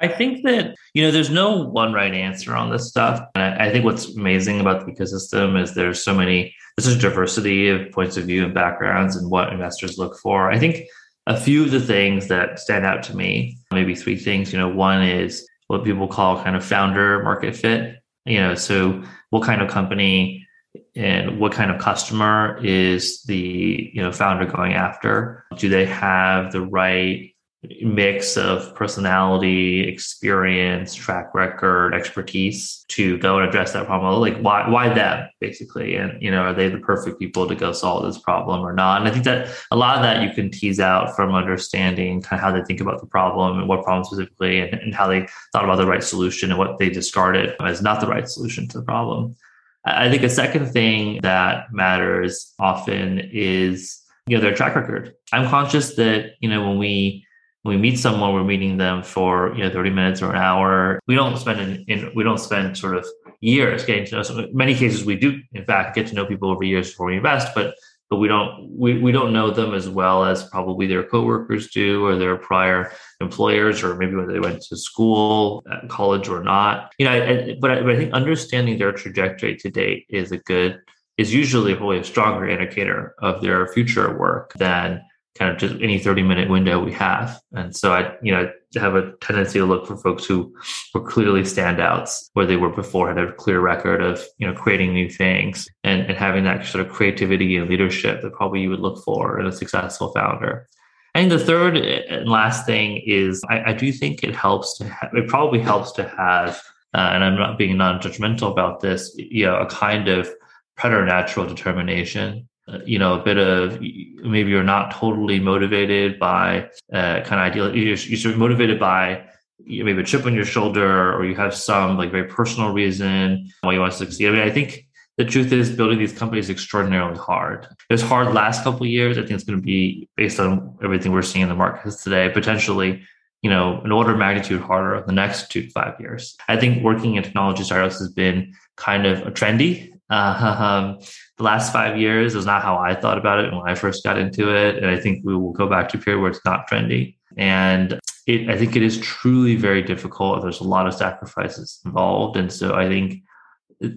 I 0.00 0.08
think 0.08 0.44
that, 0.44 0.74
you 0.94 1.02
know, 1.02 1.12
there's 1.12 1.30
no 1.30 1.62
one 1.62 1.92
right 1.92 2.12
answer 2.12 2.56
on 2.56 2.70
this 2.70 2.88
stuff. 2.88 3.20
And 3.36 3.62
I, 3.62 3.70
think 3.70 3.84
what's 3.84 4.16
amazing 4.16 4.60
about 4.60 4.84
the 4.84 4.92
ecosystem 4.92 5.60
is 5.60 5.74
there's 5.74 6.02
so 6.02 6.12
many, 6.12 6.52
there's 6.76 6.96
a 6.96 6.98
diversity 6.98 7.68
of 7.68 7.92
points 7.92 8.16
of 8.16 8.24
view 8.24 8.44
and 8.44 8.52
backgrounds 8.52 9.14
and 9.14 9.30
what 9.30 9.52
investors 9.52 9.98
look 9.98 10.18
for. 10.18 10.50
I 10.50 10.58
think 10.58 10.88
a 11.28 11.38
few 11.38 11.62
of 11.62 11.70
the 11.70 11.80
things 11.80 12.26
that 12.28 12.58
stand 12.58 12.84
out 12.84 13.04
to 13.04 13.16
me, 13.16 13.56
maybe 13.70 13.94
three 13.94 14.16
things, 14.16 14.52
you 14.52 14.58
know, 14.58 14.68
one 14.68 15.02
is 15.02 15.46
what 15.68 15.84
people 15.84 16.08
call 16.08 16.42
kind 16.42 16.56
of 16.56 16.64
founder 16.64 17.22
market 17.22 17.54
fit. 17.54 18.01
You 18.24 18.40
know, 18.40 18.54
so 18.54 19.02
what 19.30 19.44
kind 19.44 19.62
of 19.62 19.70
company 19.70 20.46
and 20.94 21.40
what 21.40 21.52
kind 21.52 21.70
of 21.70 21.80
customer 21.80 22.58
is 22.64 23.22
the 23.24 23.90
you 23.92 24.02
know 24.02 24.12
founder 24.12 24.46
going 24.46 24.74
after? 24.74 25.44
Do 25.58 25.68
they 25.68 25.86
have 25.86 26.52
the 26.52 26.60
right 26.60 27.31
mix 27.80 28.36
of 28.36 28.74
personality, 28.74 29.86
experience, 29.88 30.94
track 30.94 31.32
record, 31.32 31.94
expertise 31.94 32.84
to 32.88 33.18
go 33.18 33.38
and 33.38 33.48
address 33.48 33.72
that 33.72 33.86
problem. 33.86 34.20
Like 34.20 34.36
why 34.38 34.68
why 34.68 34.92
them 34.92 35.28
basically? 35.40 35.94
And 35.94 36.20
you 36.20 36.30
know, 36.30 36.42
are 36.42 36.54
they 36.54 36.68
the 36.68 36.78
perfect 36.78 37.20
people 37.20 37.46
to 37.46 37.54
go 37.54 37.72
solve 37.72 38.04
this 38.04 38.18
problem 38.18 38.62
or 38.62 38.72
not? 38.72 39.00
And 39.00 39.08
I 39.08 39.12
think 39.12 39.24
that 39.26 39.48
a 39.70 39.76
lot 39.76 39.96
of 39.96 40.02
that 40.02 40.22
you 40.22 40.30
can 40.34 40.50
tease 40.50 40.80
out 40.80 41.14
from 41.14 41.34
understanding 41.34 42.20
kind 42.20 42.40
of 42.40 42.44
how 42.44 42.50
they 42.50 42.64
think 42.64 42.80
about 42.80 43.00
the 43.00 43.06
problem 43.06 43.60
and 43.60 43.68
what 43.68 43.84
problem 43.84 44.04
specifically 44.04 44.58
and, 44.58 44.74
and 44.74 44.92
how 44.92 45.06
they 45.06 45.28
thought 45.52 45.64
about 45.64 45.76
the 45.76 45.86
right 45.86 46.02
solution 46.02 46.50
and 46.50 46.58
what 46.58 46.78
they 46.78 46.90
discarded 46.90 47.54
as 47.60 47.80
not 47.80 48.00
the 48.00 48.08
right 48.08 48.28
solution 48.28 48.66
to 48.68 48.78
the 48.78 48.84
problem. 48.84 49.36
I 49.84 50.10
think 50.10 50.22
a 50.24 50.28
second 50.28 50.66
thing 50.66 51.20
that 51.22 51.72
matters 51.72 52.54
often 52.58 53.20
is 53.32 54.00
you 54.26 54.36
know 54.36 54.42
their 54.42 54.54
track 54.54 54.74
record. 54.74 55.14
I'm 55.32 55.48
conscious 55.48 55.94
that 55.94 56.32
you 56.40 56.48
know 56.48 56.68
when 56.68 56.78
we 56.78 57.24
when 57.62 57.76
we 57.76 57.80
meet 57.80 57.98
someone, 57.98 58.34
we're 58.34 58.44
meeting 58.44 58.76
them 58.76 59.02
for 59.02 59.54
you 59.56 59.64
know 59.64 59.70
30 59.70 59.90
minutes 59.90 60.22
or 60.22 60.30
an 60.30 60.36
hour. 60.36 61.00
We 61.06 61.14
don't 61.14 61.36
spend 61.36 61.60
in, 61.60 61.84
in 61.88 62.12
we 62.14 62.24
don't 62.24 62.38
spend 62.38 62.76
sort 62.76 62.96
of 62.96 63.06
years 63.40 63.84
getting 63.84 64.06
to 64.06 64.16
know. 64.16 64.38
In 64.38 64.56
many 64.56 64.74
cases, 64.74 65.04
we 65.04 65.16
do 65.16 65.40
in 65.52 65.64
fact 65.64 65.94
get 65.94 66.06
to 66.08 66.14
know 66.14 66.26
people 66.26 66.50
over 66.50 66.64
years 66.64 66.90
before 66.90 67.06
we 67.06 67.16
invest, 67.16 67.54
but 67.54 67.74
but 68.12 68.18
we 68.18 68.28
don't 68.28 68.68
we, 68.68 68.98
we 68.98 69.10
don't 69.10 69.32
know 69.32 69.50
them 69.50 69.72
as 69.72 69.88
well 69.88 70.22
as 70.22 70.46
probably 70.50 70.86
their 70.86 71.02
coworkers 71.02 71.70
do 71.70 72.04
or 72.04 72.14
their 72.14 72.36
prior 72.36 72.92
employers 73.20 73.82
or 73.82 73.96
maybe 73.96 74.14
when 74.14 74.26
they 74.26 74.38
went 74.38 74.60
to 74.60 74.76
school 74.76 75.64
uh, 75.72 75.86
college 75.88 76.28
or 76.28 76.44
not 76.44 76.92
you 76.98 77.06
know 77.06 77.10
I, 77.10 77.56
but, 77.58 77.70
I, 77.70 77.80
but 77.80 77.92
I 77.92 77.96
think 77.96 78.12
understanding 78.12 78.78
their 78.78 78.92
trajectory 78.92 79.56
to 79.56 79.70
date 79.70 80.04
is 80.10 80.30
a 80.30 80.36
good 80.36 80.78
is 81.16 81.32
usually 81.32 81.74
probably 81.74 82.00
a 82.00 82.04
stronger 82.04 82.46
indicator 82.46 83.14
of 83.20 83.40
their 83.40 83.66
future 83.68 84.14
work 84.18 84.52
than 84.58 85.00
kind 85.38 85.50
of 85.50 85.58
just 85.58 85.74
any 85.82 85.98
30 85.98 86.22
minute 86.22 86.50
window 86.50 86.82
we 86.82 86.92
have. 86.92 87.40
And 87.52 87.74
so 87.74 87.92
I, 87.92 88.14
you 88.22 88.32
know, 88.32 88.50
have 88.76 88.94
a 88.94 89.12
tendency 89.20 89.58
to 89.58 89.64
look 89.64 89.86
for 89.86 89.96
folks 89.96 90.24
who 90.24 90.54
were 90.94 91.00
clearly 91.00 91.42
standouts 91.42 92.30
where 92.34 92.46
they 92.46 92.56
were 92.56 92.70
before, 92.70 93.08
had 93.08 93.18
a 93.18 93.32
clear 93.32 93.60
record 93.60 94.02
of, 94.02 94.22
you 94.38 94.46
know, 94.46 94.54
creating 94.54 94.92
new 94.92 95.08
things 95.08 95.66
and, 95.84 96.02
and 96.02 96.16
having 96.16 96.44
that 96.44 96.66
sort 96.66 96.86
of 96.86 96.92
creativity 96.92 97.56
and 97.56 97.68
leadership 97.68 98.20
that 98.22 98.32
probably 98.34 98.60
you 98.60 98.70
would 98.70 98.80
look 98.80 99.02
for 99.04 99.40
in 99.40 99.46
a 99.46 99.52
successful 99.52 100.12
founder. 100.12 100.68
And 101.14 101.30
the 101.30 101.38
third 101.38 101.76
and 101.76 102.28
last 102.28 102.64
thing 102.64 103.02
is 103.06 103.42
I, 103.48 103.70
I 103.70 103.72
do 103.74 103.92
think 103.92 104.22
it 104.22 104.34
helps 104.34 104.78
to, 104.78 104.88
ha- 104.88 105.10
it 105.12 105.28
probably 105.28 105.60
helps 105.60 105.92
to 105.92 106.08
have, 106.08 106.62
uh, 106.94 107.10
and 107.12 107.24
I'm 107.24 107.38
not 107.38 107.58
being 107.58 107.76
non-judgmental 107.76 108.50
about 108.50 108.80
this, 108.80 109.14
you 109.16 109.44
know, 109.44 109.56
a 109.56 109.66
kind 109.66 110.08
of 110.08 110.30
preternatural 110.76 111.46
determination 111.46 112.48
you 112.84 112.98
know, 112.98 113.20
a 113.20 113.22
bit 113.22 113.38
of 113.38 113.80
maybe 113.80 114.50
you're 114.50 114.62
not 114.62 114.92
totally 114.92 115.40
motivated 115.40 116.18
by 116.18 116.70
uh, 116.92 117.20
kind 117.22 117.40
of 117.40 117.50
ideal. 117.50 117.76
You're, 117.76 117.96
you're 117.96 118.18
sort 118.18 118.34
of 118.34 118.38
motivated 118.38 118.78
by 118.78 119.24
maybe 119.64 120.00
a 120.00 120.04
chip 120.04 120.26
on 120.26 120.34
your 120.34 120.44
shoulder, 120.44 121.12
or 121.14 121.24
you 121.24 121.34
have 121.34 121.54
some 121.54 121.96
like 121.96 122.10
very 122.10 122.28
personal 122.28 122.72
reason 122.72 123.50
why 123.62 123.72
you 123.72 123.80
want 123.80 123.92
to 123.92 123.98
succeed. 123.98 124.28
I 124.28 124.30
mean, 124.30 124.40
I 124.40 124.50
think 124.50 124.86
the 125.18 125.24
truth 125.24 125.52
is 125.52 125.70
building 125.70 125.98
these 125.98 126.12
companies 126.12 126.46
is 126.46 126.50
extraordinarily 126.50 127.18
hard. 127.18 127.64
It 127.64 127.92
was 127.92 128.02
hard 128.02 128.32
last 128.32 128.64
couple 128.64 128.86
years. 128.86 129.18
I 129.18 129.22
think 129.22 129.32
it's 129.32 129.44
going 129.44 129.58
to 129.58 129.64
be 129.64 130.08
based 130.16 130.40
on 130.40 130.76
everything 130.82 131.12
we're 131.12 131.22
seeing 131.22 131.42
in 131.42 131.48
the 131.48 131.54
markets 131.54 132.02
today, 132.02 132.30
potentially, 132.30 133.02
you 133.42 133.50
know, 133.50 133.80
an 133.82 133.92
order 133.92 134.12
of 134.12 134.18
magnitude 134.18 134.62
harder 134.62 135.02
the 135.06 135.12
next 135.12 135.50
two 135.50 135.62
to 135.62 135.70
five 135.70 136.00
years. 136.00 136.36
I 136.48 136.56
think 136.56 136.82
working 136.82 137.16
in 137.16 137.22
technology 137.22 137.62
startups 137.62 137.98
has 137.98 138.10
been 138.10 138.54
kind 138.76 139.06
of 139.06 139.26
a 139.26 139.30
trendy 139.30 139.91
uh, 139.91 139.91
um, 140.12 140.98
the 141.38 141.42
last 141.42 141.72
five 141.72 141.98
years 141.98 142.34
is 142.34 142.44
not 142.44 142.62
how 142.62 142.76
I 142.76 142.94
thought 142.94 143.16
about 143.16 143.42
it 143.42 143.52
when 143.52 143.62
I 143.66 143.74
first 143.74 144.04
got 144.04 144.18
into 144.18 144.54
it. 144.54 144.76
And 144.76 144.86
I 144.86 144.98
think 144.98 145.24
we 145.24 145.34
will 145.34 145.52
go 145.52 145.66
back 145.66 145.88
to 145.90 145.98
a 145.98 146.00
period 146.00 146.20
where 146.20 146.30
it's 146.30 146.44
not 146.44 146.68
trendy. 146.68 147.16
And 147.36 147.98
it, 148.26 148.50
I 148.50 148.58
think 148.58 148.76
it 148.76 148.82
is 148.82 149.00
truly 149.00 149.56
very 149.56 149.82
difficult. 149.82 150.42
There's 150.42 150.60
a 150.60 150.64
lot 150.64 150.86
of 150.86 150.94
sacrifices 150.94 151.80
involved. 151.86 152.36
And 152.36 152.52
so 152.52 152.74
I 152.74 152.88
think 152.88 153.22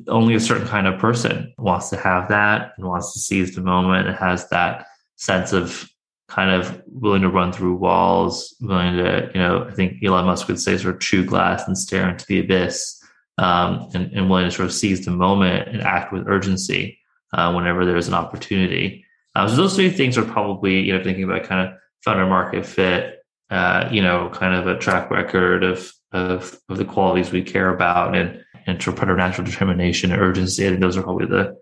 only 0.08 0.36
a 0.36 0.40
certain 0.40 0.68
kind 0.68 0.88
of 0.88 1.00
person 1.00 1.54
wants 1.58 1.90
to 1.90 1.98
have 1.98 2.30
that 2.30 2.72
and 2.78 2.88
wants 2.88 3.14
to 3.14 3.20
seize 3.20 3.54
the 3.54 3.62
moment 3.62 4.08
and 4.08 4.16
has 4.16 4.48
that 4.50 4.88
sense 5.18 5.52
of 5.52 5.88
kind 6.30 6.50
of 6.50 6.82
willing 6.88 7.22
to 7.22 7.30
run 7.30 7.52
through 7.52 7.76
walls, 7.76 8.56
willing 8.62 8.96
to, 8.96 9.30
you 9.34 9.40
know, 9.40 9.68
I 9.70 9.72
think 9.74 10.04
Elon 10.04 10.26
Musk 10.26 10.48
would 10.48 10.62
say 10.62 10.78
sort 10.78 10.96
of 10.96 11.02
chew 11.02 11.26
glass 11.26 11.68
and 11.68 11.78
stare 11.78 12.10
into 12.10 12.26
the 12.26 12.40
abyss 12.40 13.02
um, 13.38 13.90
and, 13.94 14.12
and 14.14 14.30
willing 14.30 14.46
to 14.46 14.52
sort 14.52 14.68
of 14.68 14.74
seize 14.74 15.06
the 15.06 15.12
moment 15.12 15.68
and 15.68 15.82
act 15.82 16.14
with 16.14 16.28
urgency 16.28 16.98
uh, 17.34 17.52
whenever 17.52 17.86
there's 17.86 18.08
an 18.08 18.14
opportunity. 18.14 19.06
Uh, 19.36 19.48
so 19.48 19.56
those 19.56 19.76
three 19.76 19.90
things 19.90 20.18
are 20.18 20.24
probably, 20.24 20.80
you 20.80 20.98
know, 20.98 21.04
thinking 21.04 21.26
about 21.26 21.44
kind 21.44 21.68
of 21.68 21.78
founder 22.04 22.26
market 22.26 22.66
fit, 22.66 23.20
uh, 23.50 23.90
you 23.92 24.02
know, 24.02 24.30
kind 24.34 24.56
of 24.56 24.68
a 24.68 24.78
track 24.78 25.12
record 25.12 25.64
of, 25.64 25.92
of, 26.14 26.58
of 26.70 26.78
the 26.78 26.86
qualities 26.86 27.32
we 27.32 27.42
care 27.42 27.74
about 27.74 28.16
and, 28.16 28.42
and 28.66 28.80
preternatural 28.80 29.46
determination 29.46 30.12
and 30.12 30.22
urgency. 30.22 30.66
I 30.66 30.70
think 30.70 30.80
those 30.80 30.96
are 30.96 31.04
probably 31.04 31.28
the, 31.28 31.58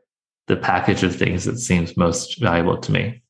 the 0.47 0.57
package 0.57 1.01
of 1.03 1.15
things 1.15 1.45
that 1.45 1.57
seems 1.57 1.97
most 1.97 2.39
valuable 2.39 2.77
to 2.77 2.91
me. 2.91 3.22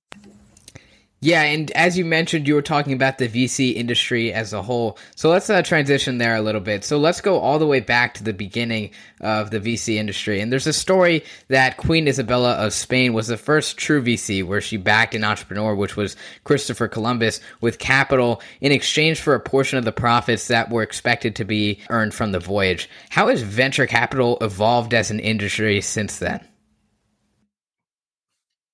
Yeah, 1.23 1.43
and 1.43 1.71
as 1.71 1.97
you 1.97 2.03
mentioned, 2.03 2.49
you 2.49 2.53
were 2.53 2.61
talking 2.61 2.91
about 2.91 3.17
the 3.17 3.29
VC 3.29 3.75
industry 3.75 4.33
as 4.33 4.51
a 4.51 4.61
whole. 4.61 4.97
So 5.15 5.29
let's 5.29 5.49
uh, 5.49 5.61
transition 5.61 6.17
there 6.17 6.35
a 6.35 6.41
little 6.41 6.59
bit. 6.59 6.83
So 6.83 6.97
let's 6.97 7.21
go 7.21 7.39
all 7.39 7.59
the 7.59 7.65
way 7.65 7.79
back 7.79 8.15
to 8.15 8.25
the 8.25 8.33
beginning 8.33 8.91
of 9.21 9.49
the 9.49 9.61
VC 9.61 9.95
industry. 9.95 10.41
And 10.41 10.51
there's 10.51 10.67
a 10.67 10.73
story 10.73 11.23
that 11.47 11.77
Queen 11.77 12.09
Isabella 12.09 12.55
of 12.55 12.73
Spain 12.73 13.13
was 13.13 13.27
the 13.27 13.37
first 13.37 13.77
true 13.77 14.03
VC 14.03 14.45
where 14.45 14.59
she 14.59 14.75
backed 14.75 15.15
an 15.15 15.23
entrepreneur, 15.23 15.73
which 15.73 15.95
was 15.95 16.17
Christopher 16.43 16.89
Columbus, 16.89 17.39
with 17.61 17.79
capital 17.79 18.41
in 18.59 18.73
exchange 18.73 19.21
for 19.21 19.33
a 19.33 19.39
portion 19.39 19.77
of 19.77 19.85
the 19.85 19.93
profits 19.93 20.49
that 20.49 20.71
were 20.71 20.83
expected 20.83 21.37
to 21.37 21.45
be 21.45 21.79
earned 21.89 22.13
from 22.13 22.33
the 22.33 22.39
voyage. 22.39 22.89
How 23.11 23.29
has 23.29 23.41
venture 23.41 23.87
capital 23.87 24.37
evolved 24.41 24.93
as 24.93 25.09
an 25.09 25.21
industry 25.21 25.79
since 25.79 26.19
then? 26.19 26.45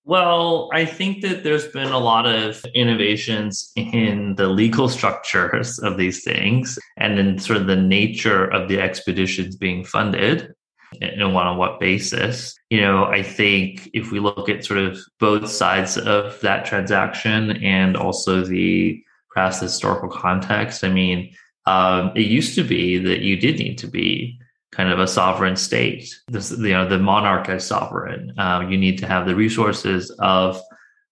Well, 0.10 0.70
I 0.74 0.86
think 0.86 1.22
that 1.22 1.44
there's 1.44 1.68
been 1.68 1.92
a 1.92 2.00
lot 2.00 2.26
of 2.26 2.66
innovations 2.74 3.72
in 3.76 4.34
the 4.38 4.48
legal 4.48 4.90
structures 4.90 5.78
of 5.78 5.98
these 5.98 6.24
things 6.24 6.80
and 6.98 7.20
in 7.20 7.38
sort 7.38 7.58
of 7.62 7.68
the 7.68 7.76
nature 7.76 8.46
of 8.46 8.70
the 8.70 8.82
expeditions 8.82 9.56
being 9.56 9.86
funded 9.86 10.52
and 11.00 11.22
on 11.22 11.58
what 11.58 11.80
basis. 11.80 12.58
You 12.72 12.82
know, 12.82 13.04
I 13.04 13.22
think 13.22 13.88
if 13.94 14.12
we 14.12 14.20
look 14.20 14.50
at 14.50 14.66
sort 14.66 14.80
of 14.80 14.98
both 15.20 15.48
sides 15.48 15.96
of 15.96 16.42
that 16.42 16.66
transaction 16.66 17.64
and 17.64 17.96
also 17.96 18.44
the 18.44 19.00
perhaps 19.30 19.60
historical 19.60 20.10
context, 20.10 20.84
I 20.84 20.90
mean, 20.90 21.32
um, 21.68 22.14
it 22.16 22.26
used 22.26 22.56
to 22.56 22.64
be 22.64 22.98
that 22.98 23.20
you 23.20 23.38
did 23.38 23.60
need 23.60 23.78
to 23.78 23.88
be 23.88 24.40
kind 24.72 24.90
of 24.90 25.00
a 25.00 25.08
sovereign 25.08 25.56
state. 25.56 26.14
This, 26.28 26.52
you 26.52 26.70
know, 26.70 26.88
the 26.88 27.00
monarch 27.00 27.50
as 27.50 27.66
sovereign. 27.66 28.34
Um, 28.38 28.72
you 28.72 28.78
need 28.78 28.98
to 29.00 29.08
have 29.08 29.26
the 29.26 29.36
resources 29.36 30.12
of 30.20 30.62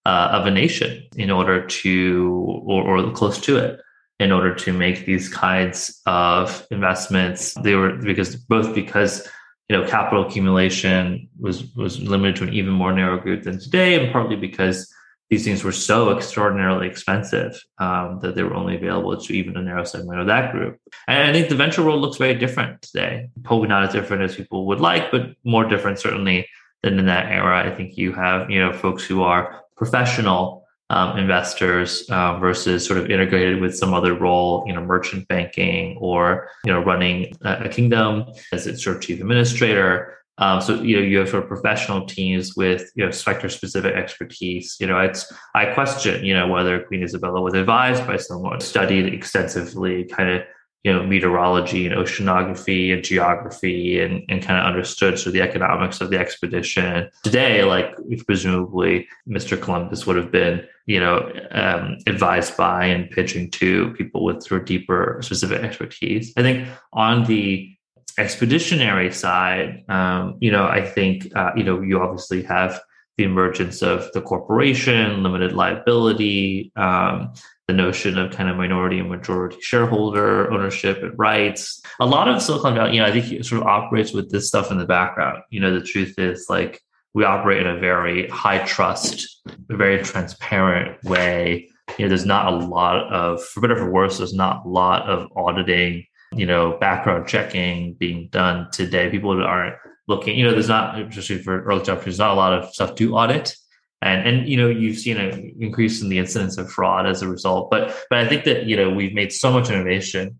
uh, 0.06 0.30
of 0.32 0.46
a 0.46 0.52
nation 0.52 1.04
in 1.18 1.30
order 1.30 1.66
to, 1.66 2.62
or, 2.66 2.84
or 2.84 3.12
close 3.12 3.42
to 3.42 3.58
it, 3.58 3.82
in 4.20 4.32
order 4.32 4.56
to 4.56 4.72
make 4.72 5.06
these 5.06 5.28
kinds 5.28 6.02
of 6.06 6.66
investments. 6.72 7.54
They 7.56 7.76
were 7.76 7.98
because 7.98 8.36
both 8.36 8.74
because 8.74 9.28
you 9.68 9.78
know 9.78 9.88
capital 9.88 10.26
accumulation 10.26 11.28
was 11.40 11.74
was 11.76 12.00
limited 12.00 12.38
to 12.38 12.44
an 12.44 12.54
even 12.54 12.74
more 12.74 12.94
narrow 12.94 13.20
group 13.20 13.44
than 13.44 13.60
today, 13.60 13.96
and 13.96 14.12
partly 14.12 14.36
because 14.36 14.92
these 15.30 15.44
things 15.44 15.64
were 15.64 15.74
so 15.74 16.16
extraordinarily 16.16 16.88
expensive 16.88 17.62
um, 17.80 18.20
that 18.22 18.36
they 18.36 18.44
were 18.44 18.54
only 18.54 18.76
available 18.78 19.18
to 19.18 19.34
even 19.34 19.58
a 19.58 19.62
narrow 19.62 19.84
segment 19.84 20.20
of 20.20 20.28
that 20.28 20.54
group. 20.54 20.80
And 21.08 21.30
I 21.30 21.34
think 21.34 21.50
the 21.50 21.56
venture 21.56 21.84
world 21.84 22.02
looks 22.02 22.18
very 22.18 22.36
different 22.36 22.82
today. 22.82 23.30
Probably 23.44 23.68
not 23.68 23.84
as 23.84 23.94
different 23.94 24.24
as 24.24 24.36
people 24.36 24.66
would 24.68 24.80
like, 24.80 25.12
but 25.12 25.36
more 25.44 25.66
different 25.66 26.00
certainly 26.00 26.48
than 26.84 27.00
in 27.00 27.06
that 27.08 27.32
era. 27.32 27.66
I 27.70 27.76
think 27.76 27.98
you 27.98 28.14
have 28.14 28.50
you 28.50 28.60
know 28.60 28.72
folks 28.72 29.04
who 29.04 29.24
are 29.24 29.64
professional 29.76 30.66
um, 30.90 31.18
investors 31.18 32.06
uh, 32.10 32.40
versus 32.40 32.86
sort 32.86 33.00
of 33.00 33.12
integrated 33.12 33.60
with 33.60 33.76
some 33.76 33.94
other 33.94 34.14
role, 34.14 34.64
you 34.66 34.74
know, 34.74 34.82
merchant 34.82 35.28
banking 35.28 35.98
or 36.00 36.50
you 36.64 36.72
know 36.72 36.82
running 36.82 37.36
a, 37.42 37.66
a 37.66 37.70
kingdom 37.70 38.26
as 38.54 38.68
its 38.68 38.84
sort 38.84 38.98
of 38.98 39.02
chief 39.02 39.20
administrator. 39.20 40.18
Um, 40.40 40.62
so 40.62 40.82
you 40.82 40.98
know 40.98 41.04
you 41.04 41.18
have 41.20 41.30
sort 41.30 41.44
of 41.44 41.50
professional 41.50 42.06
teams 42.06 42.56
with 42.56 42.92
you 42.96 43.06
know 43.06 43.12
sector 43.12 43.50
specific 43.50 43.96
expertise. 43.96 44.78
You 44.80 44.88
know, 44.88 45.00
it's 45.00 45.32
I 45.56 45.66
question 45.68 46.24
you 46.24 46.34
know 46.34 46.48
whether 46.48 46.80
Queen 46.84 47.04
Isabella 47.04 47.42
was 47.42 47.54
advised 47.54 48.06
by 48.06 48.18
someone 48.18 48.62
studied 48.62 49.14
extensively, 49.14 50.06
kind 50.06 50.30
of 50.30 50.44
you 50.84 50.94
know 50.94 51.04
meteorology 51.04 51.88
and 51.88 51.96
oceanography 51.96 52.94
and 52.94 53.04
geography 53.04 54.00
and 54.00 54.24
and 54.30 54.44
kind 54.44 54.60
of 54.60 54.66
understood 54.66 55.18
sort 55.18 55.28
of 55.28 55.34
the 55.34 55.42
economics 55.42 56.02
of 56.02 56.12
the 56.12 56.20
expedition. 56.20 57.10
Today, 57.24 57.64
like 57.64 57.96
presumably 58.26 59.08
Mr. 59.28 59.60
Columbus 59.60 60.06
would 60.06 60.18
have 60.18 60.32
been 60.32 60.66
you 60.86 61.00
know 61.00 61.32
um, 61.52 61.98
advised 62.06 62.56
by 62.56 62.86
and 62.86 63.10
pitching 63.10 63.50
to 63.52 63.92
people 63.94 64.24
with 64.24 64.44
sort 64.44 64.62
of 64.62 64.68
deeper 64.68 65.20
specific 65.22 65.64
expertise. 65.64 66.32
I 66.38 66.44
think 66.44 66.68
on 66.94 67.26
the 67.26 67.77
expeditionary 68.18 69.12
side, 69.12 69.84
um, 69.90 70.38
you 70.40 70.52
know, 70.52 70.66
I 70.66 70.86
think, 70.86 71.36
uh, 71.36 71.52
you 71.56 71.64
know, 71.64 71.82
you 71.82 72.02
obviously 72.02 72.44
have 72.44 72.80
the 73.18 73.24
emergence 73.24 73.82
of 73.82 74.12
the 74.14 74.22
corporation, 74.22 75.24
limited 75.24 75.54
liability, 75.54 76.72
um, 76.76 77.34
the 77.68 77.74
notion 77.74 78.18
of 78.18 78.32
kind 78.32 78.50
of 78.50 78.56
minority 78.56 79.00
and 79.00 79.10
majority 79.10 79.58
shareholder 79.60 80.52
ownership 80.52 81.02
and 81.04 81.18
rights. 81.18 81.82
A 82.00 82.06
lot 82.06 82.28
of 82.28 82.42
Silicon 82.42 82.76
Valley, 82.76 82.96
you 82.96 83.02
know, 83.02 83.08
I 83.08 83.12
think 83.12 83.32
it 83.32 83.46
sort 83.46 83.62
of 83.62 83.68
operates 83.68 84.14
with 84.14 84.32
this 84.32 84.48
stuff 84.48 84.72
in 84.72 84.78
the 84.78 84.86
background. 84.86 85.44
You 85.50 85.60
know, 85.60 85.78
the 85.78 85.86
truth 85.86 86.18
is 86.18 86.46
like 86.50 86.82
we 87.14 87.24
operate 87.24 87.66
in 87.66 87.68
a 87.68 87.80
very 87.80 88.28
high 88.30 88.64
trust, 88.66 89.42
very 89.68 90.04
transparent 90.04 91.04
way. 91.04 91.70
You 91.98 92.06
know, 92.06 92.10
there's 92.10 92.26
not 92.26 92.54
a 92.54 92.56
lot 92.56 93.12
of, 93.12 93.44
for 93.44 93.62
better 93.62 93.74
or 93.74 93.86
for 93.86 93.92
worse, 93.92 94.18
there's 94.20 94.34
not 94.34 94.66
a 94.66 94.70
lot 94.70 95.10
of 95.10 95.28
auditing 95.36 96.06
you 96.34 96.46
know, 96.46 96.78
background 96.80 97.28
checking 97.28 97.94
being 97.94 98.30
done 98.32 98.70
today. 98.72 99.10
People 99.10 99.42
aren't 99.44 99.76
looking, 100.08 100.38
you 100.38 100.46
know, 100.46 100.52
there's 100.52 100.70
not, 100.70 101.00
especially 101.00 101.42
for 101.44 101.64
early 101.64 101.82
adopters, 101.82 102.04
there's 102.06 102.20
not 102.20 102.32
a 102.32 102.36
lot 102.36 102.54
of 102.54 102.74
stuff 102.74 102.96
to 102.96 103.16
audit. 103.16 103.56
And, 104.02 104.28
and, 104.28 104.48
you 104.48 104.58
know, 104.58 104.70
you've 104.70 104.98
seen 104.98 105.18
an 105.18 105.56
increase 105.60 106.02
in 106.02 106.10
the 106.10 106.20
incidence 106.20 106.58
of 106.58 106.72
fraud 106.72 107.08
as 107.08 107.22
a 107.22 107.28
result. 107.28 107.72
But, 107.72 107.98
but 108.10 108.20
I 108.20 108.28
think 108.28 108.44
that, 108.46 108.66
you 108.66 108.78
know, 108.78 108.92
we've 108.92 109.14
made 109.14 109.34
so 109.34 109.52
much 109.52 109.70
innovation 109.70 110.40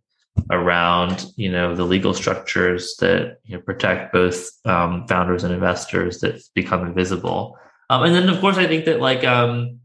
around, 0.52 1.26
you 1.36 1.52
know, 1.52 1.76
the 1.76 1.84
legal 1.84 2.14
structures 2.14 2.96
that, 3.00 3.40
you 3.46 3.56
know, 3.56 3.62
protect 3.62 4.14
both 4.14 4.52
um, 4.66 5.08
founders 5.08 5.44
and 5.44 5.54
investors 5.54 6.20
that 6.20 6.40
become 6.54 6.86
invisible. 6.86 7.58
Um, 7.90 8.04
and 8.04 8.14
then, 8.14 8.30
of 8.30 8.40
course, 8.40 8.58
I 8.58 8.68
think 8.68 8.86
that 8.86 9.00
like, 9.00 9.24
um, 9.24 9.80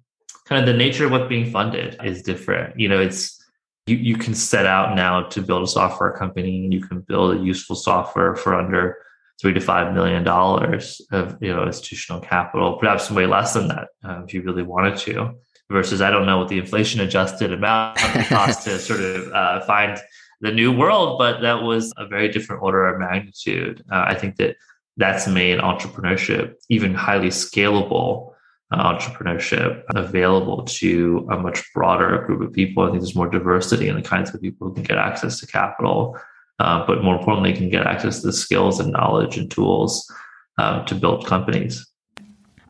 kind 0.45 0.61
of 0.61 0.67
the 0.67 0.77
nature 0.77 1.07
of 1.07 1.11
what's 1.11 1.29
being 1.29 1.51
funded 1.51 1.99
is 2.05 2.23
different. 2.23 2.79
You 2.79 2.89
know, 2.89 3.01
it's, 3.01 3.42
you, 3.87 3.97
you 3.97 4.17
can 4.17 4.35
set 4.35 4.67
out 4.67 4.95
now 4.95 5.23
to 5.25 5.43
build 5.43 5.63
a 5.63 5.67
software 5.67 6.13
company 6.13 6.65
and 6.65 6.73
you 6.73 6.81
can 6.81 7.01
build 7.01 7.37
a 7.37 7.41
useful 7.41 7.77
software 7.77 8.37
for 8.37 8.55
under 8.55 8.99
three 9.41 9.53
to 9.53 9.61
five 9.61 9.93
million 9.93 10.23
dollars 10.23 11.01
of 11.11 11.37
you 11.41 11.53
know 11.53 11.65
institutional 11.65 12.21
capital, 12.21 12.77
perhaps 12.77 13.11
way 13.11 13.27
less 13.27 13.55
than 13.55 13.69
that 13.69 13.89
uh, 14.05 14.23
if 14.25 14.33
you 14.33 14.43
really 14.43 14.63
wanted 14.63 14.97
to. 14.99 15.35
Versus, 15.71 16.03
I 16.03 16.11
don't 16.11 16.27
know 16.27 16.39
what 16.39 16.49
the 16.49 16.59
inflation 16.59 17.01
adjusted 17.01 17.51
amount 17.51 17.97
cost 18.29 18.65
to 18.65 18.79
sort 18.79 19.01
of 19.01 19.33
uh, 19.33 19.61
find 19.65 19.99
the 20.43 20.53
new 20.53 20.71
world, 20.71 21.19
but 21.19 21.41
that 21.41 21.63
was 21.63 21.93
a 21.97 22.07
very 22.07 22.29
different 22.29 22.63
order 22.63 22.87
of 22.87 23.01
magnitude. 23.01 23.83
Uh, 23.91 24.05
I 24.07 24.15
think 24.15 24.37
that 24.37 24.57
that's 24.99 25.27
made 25.27 25.61
entrepreneurship 25.61 26.55
even 26.69 26.93
highly 26.93 27.29
scalable 27.29 28.32
entrepreneurship 28.77 29.83
available 29.95 30.65
to 30.65 31.27
a 31.31 31.39
much 31.39 31.63
broader 31.75 32.25
group 32.27 32.41
of 32.41 32.53
people. 32.53 32.83
I 32.83 32.87
think 32.91 33.01
there's 33.01 33.15
more 33.15 33.29
diversity 33.29 33.89
in 33.89 33.97
the 33.97 34.03
kinds 34.03 34.35
of 34.35 34.41
people 34.41 34.69
who 34.69 34.75
can 34.75 34.85
get 34.85 34.99
access 34.99 35.39
to 35.41 35.47
capital, 35.47 36.19
uh, 36.59 36.87
but 36.87 37.03
more 37.03 37.17
importantly, 37.17 37.53
can 37.53 37.71
get 37.71 37.87
access 37.87 38.21
to 38.21 38.29
the 38.29 38.33
skills 38.33 38.81
and 38.81 38.93
knowledge 38.93 39.37
and 39.37 39.51
tools 39.51 40.11
um, 40.59 40.85
to 40.87 40.95
build 40.95 41.27
companies. 41.27 41.87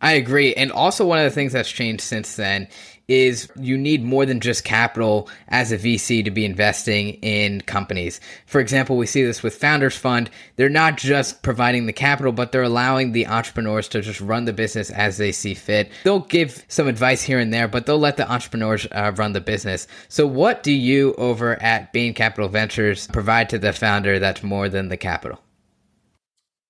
I 0.03 0.13
agree. 0.13 0.53
And 0.55 0.73
also, 0.73 1.07
one 1.07 1.19
of 1.19 1.25
the 1.25 1.31
things 1.31 1.53
that's 1.53 1.71
changed 1.71 2.03
since 2.03 2.35
then 2.37 2.69
is 3.09 3.49
you 3.57 3.77
need 3.77 4.03
more 4.03 4.25
than 4.25 4.41
just 4.41 4.65
capital 4.65 5.29
as 5.49 5.71
a 5.71 5.79
VC 5.79 6.25
to 6.25 6.31
be 6.31 6.45
investing 6.45 7.11
in 7.15 7.61
companies. 7.63 8.21
For 8.47 8.61
example, 8.61 8.97
we 8.97 9.07
see 9.07 9.23
this 9.23 9.43
with 9.43 9.57
Founders 9.57 9.97
Fund. 9.97 10.31
They're 10.57 10.69
not 10.69 10.97
just 10.97 11.43
providing 11.43 11.87
the 11.87 11.93
capital, 11.93 12.33
but 12.33 12.53
they're 12.53 12.63
allowing 12.63 13.13
the 13.13 13.27
entrepreneurs 13.27 13.89
to 13.89 14.01
just 14.01 14.21
run 14.21 14.45
the 14.45 14.53
business 14.53 14.91
as 14.91 15.19
they 15.19 15.31
see 15.31 15.55
fit. 15.55 15.91
They'll 16.05 16.21
give 16.21 16.65
some 16.69 16.89
advice 16.89 17.23
here 17.23 17.39
and 17.39 17.53
there, 17.53 17.69
but 17.69 17.87
they'll 17.87 17.99
let 17.99 18.17
the 18.17 18.31
entrepreneurs 18.31 18.87
uh, 18.93 19.13
run 19.17 19.33
the 19.33 19.41
business. 19.41 19.87
So, 20.09 20.27
what 20.27 20.63
do 20.63 20.73
you 20.73 21.15
over 21.15 21.61
at 21.63 21.93
Bain 21.93 22.15
Capital 22.15 22.49
Ventures 22.49 23.09
provide 23.09 23.49
to 23.51 23.59
the 23.59 23.73
founder 23.73 24.19
that's 24.19 24.43
more 24.43 24.69
than 24.69 24.89
the 24.89 24.97
capital? 24.97 25.41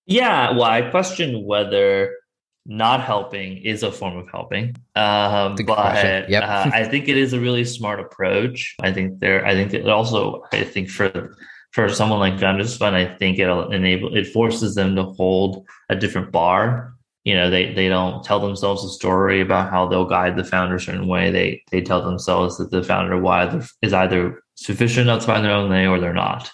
Yeah, 0.06 0.50
well, 0.50 0.64
I 0.64 0.90
question 0.90 1.44
whether 1.46 2.16
not 2.66 3.02
helping 3.02 3.58
is 3.58 3.82
a 3.82 3.90
form 3.90 4.16
of 4.16 4.28
helping. 4.30 4.76
Um, 4.94 5.56
but 5.66 6.28
yep. 6.28 6.42
uh, 6.44 6.70
I 6.72 6.84
think 6.90 7.08
it 7.08 7.16
is 7.16 7.32
a 7.32 7.40
really 7.40 7.64
smart 7.64 8.00
approach. 8.00 8.74
I 8.80 8.92
think 8.92 9.20
there. 9.20 9.44
I 9.44 9.54
think 9.54 9.74
it 9.74 9.88
also. 9.88 10.44
I 10.52 10.64
think 10.64 10.88
for 10.88 11.36
for 11.72 11.88
someone 11.88 12.20
like 12.20 12.38
Founders 12.38 12.76
Fund, 12.76 12.96
I 12.96 13.06
think 13.16 13.38
it'll 13.38 13.72
enable. 13.72 14.14
It 14.16 14.28
forces 14.28 14.74
them 14.74 14.94
to 14.96 15.04
hold 15.04 15.66
a 15.88 15.96
different 15.96 16.30
bar. 16.30 16.94
You 17.24 17.34
know, 17.34 17.50
they 17.50 17.72
they 17.72 17.88
don't 17.88 18.24
tell 18.24 18.40
themselves 18.40 18.84
a 18.84 18.88
story 18.88 19.40
about 19.40 19.70
how 19.70 19.86
they'll 19.86 20.04
guide 20.04 20.36
the 20.36 20.44
founder 20.44 20.76
a 20.76 20.80
certain 20.80 21.08
way. 21.08 21.30
They 21.30 21.62
they 21.70 21.80
tell 21.80 22.02
themselves 22.02 22.58
that 22.58 22.70
the 22.70 22.82
founder 22.82 23.18
why 23.18 23.60
is 23.82 23.92
either 23.92 24.42
sufficient 24.54 25.08
enough 25.08 25.20
to 25.20 25.26
find 25.26 25.44
their 25.44 25.52
own 25.52 25.70
way 25.70 25.86
or 25.86 25.98
they're 25.98 26.12
not. 26.12 26.50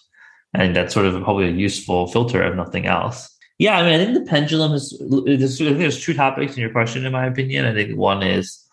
And 0.54 0.74
that's 0.74 0.94
sort 0.94 1.06
of 1.06 1.22
probably 1.22 1.48
a 1.48 1.52
useful 1.52 2.06
filter, 2.06 2.42
if 2.42 2.54
nothing 2.54 2.86
else. 2.86 3.37
Yeah, 3.58 3.76
I 3.78 3.82
mean, 3.82 4.00
I 4.00 4.04
think 4.04 4.18
the 4.18 4.30
pendulum 4.30 4.72
is. 4.72 4.96
There's, 5.00 5.58
there's 5.58 6.04
two 6.04 6.14
topics 6.14 6.54
in 6.54 6.60
your 6.60 6.70
question, 6.70 7.04
in 7.04 7.12
my 7.12 7.26
opinion. 7.26 7.64
I 7.64 7.74
think 7.74 7.98
one 7.98 8.22
is, 8.22 8.64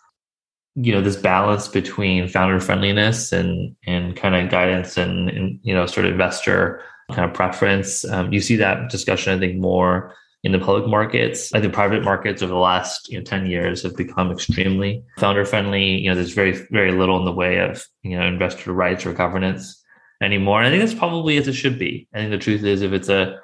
you 0.76 0.92
know, 0.92 1.00
this 1.00 1.16
balance 1.16 1.66
between 1.66 2.28
founder 2.28 2.60
friendliness 2.60 3.32
and 3.32 3.74
and 3.84 4.16
kind 4.16 4.36
of 4.36 4.48
guidance 4.48 4.96
and, 4.96 5.28
and 5.28 5.58
you 5.62 5.74
know, 5.74 5.86
sort 5.86 6.06
of 6.06 6.12
investor 6.12 6.82
kind 7.12 7.28
of 7.28 7.34
preference. 7.34 8.04
Um, 8.04 8.32
you 8.32 8.40
see 8.40 8.56
that 8.56 8.90
discussion, 8.90 9.36
I 9.36 9.40
think, 9.40 9.58
more 9.58 10.14
in 10.44 10.52
the 10.52 10.58
public 10.60 10.86
markets. 10.86 11.52
I 11.52 11.60
think 11.60 11.72
private 11.72 12.04
markets 12.04 12.40
over 12.40 12.52
the 12.52 12.58
last 12.58 13.10
you 13.10 13.18
know, 13.18 13.24
10 13.24 13.46
years 13.46 13.82
have 13.82 13.96
become 13.96 14.30
extremely 14.30 15.02
founder 15.18 15.44
friendly. 15.44 15.98
You 15.98 16.10
know, 16.10 16.14
there's 16.14 16.34
very, 16.34 16.52
very 16.70 16.92
little 16.92 17.18
in 17.18 17.24
the 17.24 17.32
way 17.32 17.58
of, 17.58 17.84
you 18.02 18.16
know, 18.16 18.24
investor 18.24 18.72
rights 18.72 19.04
or 19.04 19.12
governance 19.12 19.82
anymore. 20.22 20.60
And 20.60 20.68
I 20.68 20.70
think 20.70 20.88
that's 20.88 20.98
probably 20.98 21.36
as 21.36 21.48
it 21.48 21.54
should 21.54 21.78
be. 21.80 22.08
I 22.14 22.18
think 22.18 22.30
the 22.30 22.38
truth 22.38 22.62
is 22.62 22.82
if 22.82 22.92
it's 22.92 23.08
a 23.08 23.40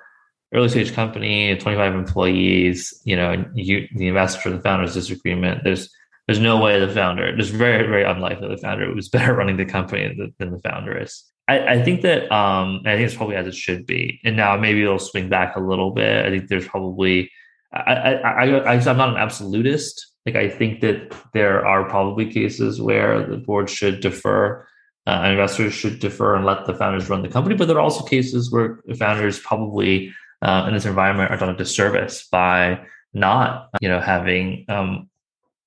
early 0.54 0.68
stage 0.68 0.92
company, 0.92 1.56
25 1.56 1.94
employees, 1.94 3.00
you 3.04 3.16
know, 3.16 3.44
you, 3.54 3.88
the 3.96 4.08
investor, 4.08 4.50
the 4.50 4.60
founder's 4.60 4.94
disagreement, 4.94 5.62
there's 5.64 5.90
there's 6.28 6.38
no 6.38 6.60
way 6.60 6.78
the 6.78 6.88
founder, 6.88 7.34
there's 7.34 7.50
very, 7.50 7.86
very 7.86 8.04
unlikely 8.04 8.48
the 8.48 8.56
founder 8.56 8.92
was 8.94 9.08
better 9.08 9.34
running 9.36 9.56
the 9.56 9.64
company 9.64 10.14
than, 10.16 10.32
than 10.38 10.52
the 10.52 10.60
founder 10.60 10.96
is. 10.96 11.24
I, 11.48 11.74
I, 11.74 11.82
think 11.82 12.02
that 12.02 12.30
um, 12.32 12.80
I 12.86 12.94
think 12.94 13.06
it's 13.06 13.16
probably 13.16 13.34
as 13.34 13.48
it 13.48 13.56
should 13.56 13.84
be. 13.84 14.20
And 14.24 14.36
now 14.36 14.56
maybe 14.56 14.82
it'll 14.82 15.00
swing 15.00 15.28
back 15.28 15.56
a 15.56 15.60
little 15.60 15.90
bit. 15.90 16.24
I 16.24 16.30
think 16.30 16.48
there's 16.48 16.68
probably 16.68 17.30
I, 17.72 17.80
I, 17.80 18.12
I, 18.12 18.44
I 18.44 18.72
I'm 18.74 18.96
not 18.96 19.08
an 19.08 19.16
absolutist. 19.16 20.12
Like 20.26 20.36
I 20.36 20.48
think 20.48 20.80
that 20.80 21.14
there 21.34 21.66
are 21.66 21.88
probably 21.88 22.30
cases 22.30 22.80
where 22.80 23.26
the 23.26 23.38
board 23.38 23.68
should 23.68 24.00
defer, 24.00 24.66
uh, 25.06 25.24
investors 25.26 25.74
should 25.74 25.98
defer 25.98 26.36
and 26.36 26.44
let 26.44 26.66
the 26.66 26.74
founders 26.74 27.10
run 27.10 27.22
the 27.22 27.28
company. 27.28 27.56
But 27.56 27.66
there 27.66 27.76
are 27.76 27.80
also 27.80 28.04
cases 28.04 28.52
where 28.52 28.78
founders 28.96 29.40
probably 29.40 30.12
uh, 30.42 30.64
in 30.68 30.74
this 30.74 30.84
environment 30.84 31.30
are 31.30 31.36
done 31.36 31.54
a 31.54 31.56
disservice 31.56 32.26
by 32.28 32.80
not, 33.14 33.68
you 33.80 33.88
know, 33.88 34.00
having 34.00 34.64
um, 34.68 35.08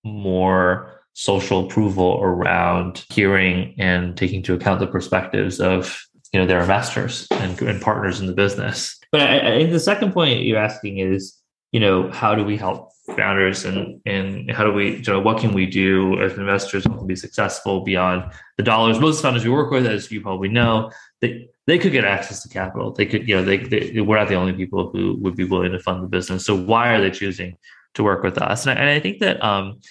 more 0.04 1.02
social 1.14 1.66
approval 1.66 2.20
around 2.22 3.06
hearing 3.10 3.74
and 3.78 4.18
taking 4.18 4.38
into 4.38 4.54
account 4.54 4.80
the 4.80 4.88
perspectives 4.88 5.60
of 5.60 6.06
you 6.34 6.40
know 6.40 6.46
their 6.46 6.60
investors 6.60 7.28
and, 7.32 7.60
and 7.62 7.82
partners 7.82 8.20
in 8.20 8.28
the 8.28 8.34
business. 8.34 9.00
But 9.12 9.22
I, 9.22 9.56
I 9.56 9.66
the 9.66 9.80
second 9.80 10.12
point 10.12 10.42
you're 10.42 10.60
asking 10.60 10.98
is, 10.98 11.34
you 11.76 11.82
know, 11.82 12.10
how 12.10 12.34
do 12.34 12.46
we 12.46 12.56
help 12.56 12.94
founders 13.18 13.66
and 13.66 14.00
and 14.06 14.50
how 14.50 14.64
do 14.64 14.72
we 14.72 14.96
you 14.96 15.04
know 15.08 15.20
what 15.20 15.38
can 15.38 15.52
we 15.52 15.66
do 15.66 16.18
as 16.22 16.38
investors 16.38 16.86
to 16.86 17.04
be 17.04 17.18
successful 17.18 17.82
beyond 17.82 18.32
the 18.56 18.64
dollars? 18.64 18.98
Most 18.98 19.22
founders 19.22 19.44
we 19.44 19.50
work 19.50 19.72
with 19.72 19.86
as 19.86 20.10
you 20.10 20.22
probably 20.22 20.48
know 20.48 20.90
they 21.20 21.50
they 21.68 21.78
could 21.78 21.92
get 21.92 22.06
access 22.06 22.42
to 22.44 22.48
capital. 22.48 22.94
They 22.94 23.06
could 23.06 23.28
you 23.28 23.36
know 23.36 23.44
they, 23.44 23.58
they 23.58 24.00
we're 24.00 24.18
not 24.18 24.30
the 24.30 24.36
only 24.36 24.54
people 24.54 24.90
who 24.92 25.18
would 25.20 25.36
be 25.36 25.44
willing 25.44 25.74
to 25.74 25.80
fund 25.82 26.02
the 26.02 26.08
business. 26.08 26.46
So 26.46 26.56
why 26.56 26.94
are 26.94 27.02
they 27.02 27.12
choosing 27.12 27.58
to 27.96 28.04
work 28.04 28.24
with 28.24 28.38
us? 28.38 28.66
And 28.66 28.80
I, 28.80 28.82
and 28.82 28.90
I 28.90 29.02
think 29.02 29.20
that 29.20 29.44
um 29.44 29.82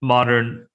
modern 0.00 0.68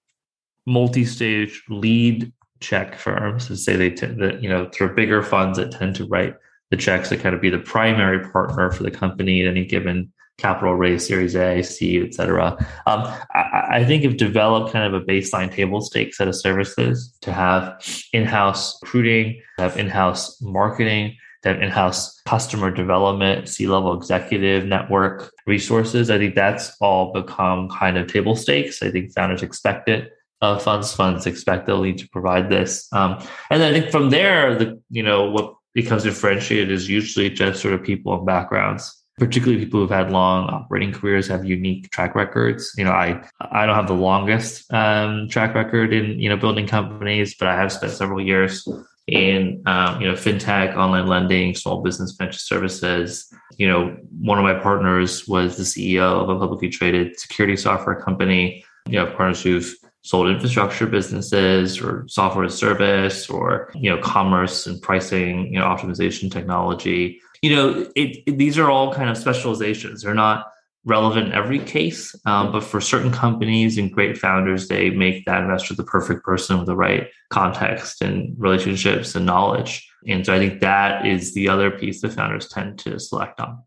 multi-stage 0.65 1.63
lead 1.69 2.33
check 2.59 2.97
firms 2.97 3.47
to 3.47 3.55
say 3.55 3.77
they 3.77 3.89
tend 3.89 4.21
that 4.21 4.43
you 4.43 4.49
know 4.49 4.67
through 4.73 4.95
bigger 4.95 5.23
funds 5.23 5.57
that 5.57 5.71
tend 5.71 5.95
to 5.95 6.05
write 6.07 6.35
the 6.71 6.77
checks 6.77 7.09
that 7.09 7.21
kind 7.21 7.35
of 7.35 7.41
be 7.41 7.49
the 7.49 7.59
primary 7.59 8.27
partner 8.29 8.71
for 8.71 8.83
the 8.83 8.91
company 8.91 9.41
at 9.41 9.47
any 9.47 9.65
given 9.65 10.11
capital 10.39 10.73
raise, 10.75 11.05
Series 11.05 11.35
A, 11.35 11.61
C, 11.61 12.01
et 12.01 12.13
cetera. 12.13 12.55
Um, 12.87 13.03
I, 13.35 13.67
I, 13.71 13.85
think 13.85 14.03
have 14.03 14.17
developed 14.17 14.71
kind 14.71 14.93
of 14.93 14.99
a 14.99 15.05
baseline 15.05 15.53
table 15.53 15.81
stake 15.81 16.15
set 16.15 16.27
of 16.27 16.35
services 16.35 17.13
to 17.21 17.33
have 17.33 17.83
in-house 18.13 18.79
recruiting, 18.81 19.41
to 19.57 19.63
have 19.63 19.77
in-house 19.77 20.41
marketing, 20.41 21.17
to 21.43 21.49
have 21.49 21.61
in-house 21.61 22.21
customer 22.21 22.71
development, 22.71 23.49
C-level 23.49 23.95
executive 23.97 24.65
network 24.65 25.31
resources. 25.45 26.09
I 26.09 26.17
think 26.17 26.35
that's 26.35 26.75
all 26.79 27.13
become 27.13 27.69
kind 27.69 27.97
of 27.97 28.07
table 28.07 28.35
stakes. 28.35 28.81
I 28.81 28.91
think 28.91 29.13
founders 29.13 29.43
expect 29.43 29.89
it. 29.89 30.11
Uh, 30.41 30.57
funds 30.57 30.93
funds 30.93 31.25
expect 31.25 31.65
they'll 31.65 31.81
need 31.81 31.97
to 31.97 32.07
provide 32.09 32.49
this. 32.49 32.87
Um, 32.93 33.21
and 33.49 33.61
then 33.61 33.73
I 33.73 33.77
think 33.77 33.91
from 33.91 34.09
there, 34.09 34.55
the 34.55 34.81
you 34.89 35.03
know 35.03 35.29
what 35.29 35.55
becomes 35.73 36.03
differentiated 36.03 36.71
is 36.71 36.89
usually 36.89 37.29
just 37.29 37.61
sort 37.61 37.73
of 37.73 37.83
people 37.83 38.13
and 38.15 38.25
backgrounds 38.25 38.99
particularly 39.19 39.63
people 39.63 39.81
who've 39.81 39.89
had 39.89 40.11
long 40.11 40.49
operating 40.49 40.93
careers 40.93 41.27
have 41.27 41.45
unique 41.45 41.91
track 41.91 42.15
records. 42.15 42.73
You 42.77 42.85
know, 42.85 42.91
I 42.91 43.21
I 43.39 43.65
don't 43.65 43.75
have 43.75 43.87
the 43.87 43.93
longest 43.93 44.73
um, 44.73 45.27
track 45.27 45.53
record 45.53 45.93
in 45.93 46.19
you 46.19 46.29
know 46.29 46.37
building 46.37 46.65
companies, 46.65 47.35
but 47.37 47.47
I 47.47 47.55
have 47.55 47.71
spent 47.71 47.91
several 47.91 48.21
years 48.21 48.67
in 49.07 49.61
um, 49.65 50.01
you 50.01 50.07
know 50.07 50.13
fintech, 50.13 50.75
online 50.75 51.07
lending, 51.07 51.53
small 51.53 51.81
business 51.81 52.15
financial 52.15 52.39
services. 52.39 53.31
You 53.57 53.67
know, 53.67 53.97
one 54.19 54.39
of 54.39 54.43
my 54.43 54.55
partners 54.55 55.27
was 55.27 55.57
the 55.57 55.63
CEO 55.63 56.23
of 56.23 56.29
a 56.29 56.39
publicly 56.39 56.69
traded 56.69 57.19
security 57.19 57.57
software 57.57 57.95
company. 57.95 58.63
You 58.87 58.99
know, 58.99 59.05
partners 59.07 59.43
who've 59.43 59.75
sold 60.01 60.29
infrastructure 60.29 60.87
businesses 60.87 61.81
or 61.81 62.05
software 62.07 62.45
as 62.45 62.57
service 62.57 63.29
or 63.29 63.71
you 63.75 63.89
know 63.89 64.01
commerce 64.01 64.65
and 64.65 64.81
pricing 64.81 65.53
you 65.53 65.59
know 65.59 65.65
optimization 65.65 66.31
technology. 66.31 67.19
You 67.41 67.55
know 67.55 67.91
it, 67.95 68.17
it, 68.25 68.37
these 68.37 68.57
are 68.57 68.69
all 68.69 68.93
kind 68.93 69.09
of 69.09 69.17
specializations. 69.17 70.01
They're 70.01 70.13
not 70.13 70.47
relevant 70.85 71.27
in 71.27 71.33
every 71.33 71.59
case 71.59 72.15
um, 72.25 72.53
but 72.53 72.63
for 72.63 72.79
certain 72.79 73.11
companies 73.11 73.77
and 73.77 73.91
great 73.91 74.17
founders 74.17 74.69
they 74.69 74.89
make 74.89 75.25
that 75.25 75.41
investor 75.41 75.75
the 75.75 75.83
perfect 75.83 76.23
person 76.23 76.57
with 76.57 76.67
the 76.67 76.75
right 76.75 77.09
context 77.29 78.01
and 78.01 78.33
relationships 78.39 79.13
and 79.13 79.25
knowledge. 79.25 79.85
And 80.07 80.25
so 80.25 80.33
i 80.33 80.39
think 80.39 80.61
that 80.61 81.05
is 81.05 81.33
the 81.33 81.49
other 81.49 81.69
piece 81.69 82.01
that 82.01 82.13
founders 82.13 82.47
tend 82.47 82.79
to 82.79 82.97
select 82.97 83.41
on 83.41 83.61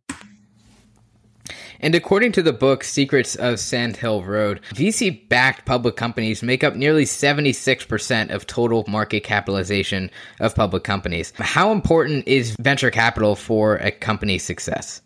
and 1.82 1.96
according 1.96 2.30
to 2.32 2.42
the 2.42 2.52
book 2.52 2.84
Secrets 2.84 3.34
of 3.34 3.58
Sand 3.58 3.96
Hill 3.96 4.22
Road, 4.22 4.60
VC 4.74 5.28
backed 5.28 5.66
public 5.66 5.96
companies 5.96 6.42
make 6.42 6.62
up 6.62 6.76
nearly 6.76 7.04
76% 7.04 8.30
of 8.30 8.46
total 8.46 8.84
market 8.86 9.24
capitalization 9.24 10.08
of 10.40 10.54
public 10.54 10.84
companies. 10.84 11.32
How 11.36 11.72
important 11.72 12.26
is 12.28 12.56
venture 12.60 12.90
capital 12.90 13.34
for 13.34 13.76
a 13.76 13.90
company's 13.90 14.44
success? 14.44 15.02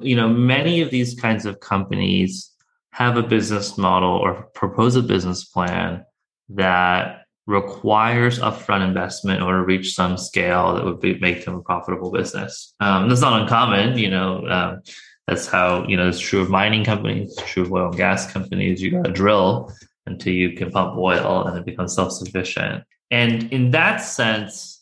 You 0.00 0.16
know, 0.16 0.28
many 0.28 0.80
of 0.80 0.90
these 0.90 1.14
kinds 1.14 1.46
of 1.46 1.60
companies 1.60 2.50
have 2.90 3.16
a 3.16 3.22
business 3.22 3.78
model 3.78 4.10
or 4.10 4.48
propose 4.54 4.96
a 4.96 5.02
business 5.02 5.44
plan 5.44 6.04
that 6.48 7.22
requires 7.46 8.40
upfront 8.40 8.86
investment 8.86 9.38
in 9.38 9.42
order 9.44 9.60
to 9.60 9.64
reach 9.64 9.94
some 9.94 10.16
scale 10.16 10.74
that 10.74 10.84
would 10.84 11.00
be, 11.00 11.18
make 11.20 11.44
them 11.44 11.54
a 11.54 11.62
profitable 11.62 12.10
business. 12.10 12.74
Um, 12.80 13.08
that's 13.08 13.20
not 13.20 13.42
uncommon. 13.42 13.96
You 13.96 14.10
know, 14.10 14.46
um, 14.48 14.82
that's 15.26 15.46
how, 15.46 15.86
you 15.88 15.96
know, 15.96 16.08
it's 16.08 16.20
true 16.20 16.40
of 16.40 16.50
mining 16.50 16.84
companies, 16.84 17.34
true 17.46 17.64
of 17.64 17.72
oil 17.72 17.88
and 17.88 17.96
gas 17.96 18.30
companies. 18.32 18.80
You 18.80 18.92
got 18.92 19.04
to 19.04 19.12
drill 19.12 19.72
until 20.06 20.32
you 20.32 20.52
can 20.52 20.70
pump 20.70 20.96
oil 20.96 21.44
and 21.46 21.58
it 21.58 21.64
becomes 21.64 21.94
self 21.94 22.12
sufficient. 22.12 22.84
And 23.10 23.52
in 23.52 23.72
that 23.72 23.98
sense, 23.98 24.76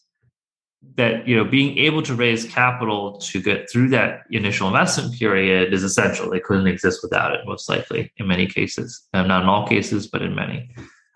that 0.97 1.27
you 1.27 1.37
know 1.37 1.45
being 1.45 1.79
able 1.79 2.03
to 2.03 2.15
raise 2.15 2.45
capital 2.45 3.19
to 3.19 3.43
get 3.43 3.71
through 3.71 3.89
that 3.89 4.23
initial 4.31 4.69
investment 4.69 5.15
period 5.19 5.73
is 5.73 5.83
essential 5.83 6.31
they 6.31 6.41
couldn't 6.41 6.67
exist 6.67 7.01
without 7.03 7.33
it 7.33 7.41
most 7.47 7.69
likely 7.69 8.13
in 8.19 8.27
many 8.27 8.47
cases 8.47 9.03
um, 9.15 9.27
not 9.27 9.43
in 9.43 9.49
all 9.49 9.67
cases 9.67 10.07
but 10.07 10.23
in 10.23 10.35
many 10.35 10.71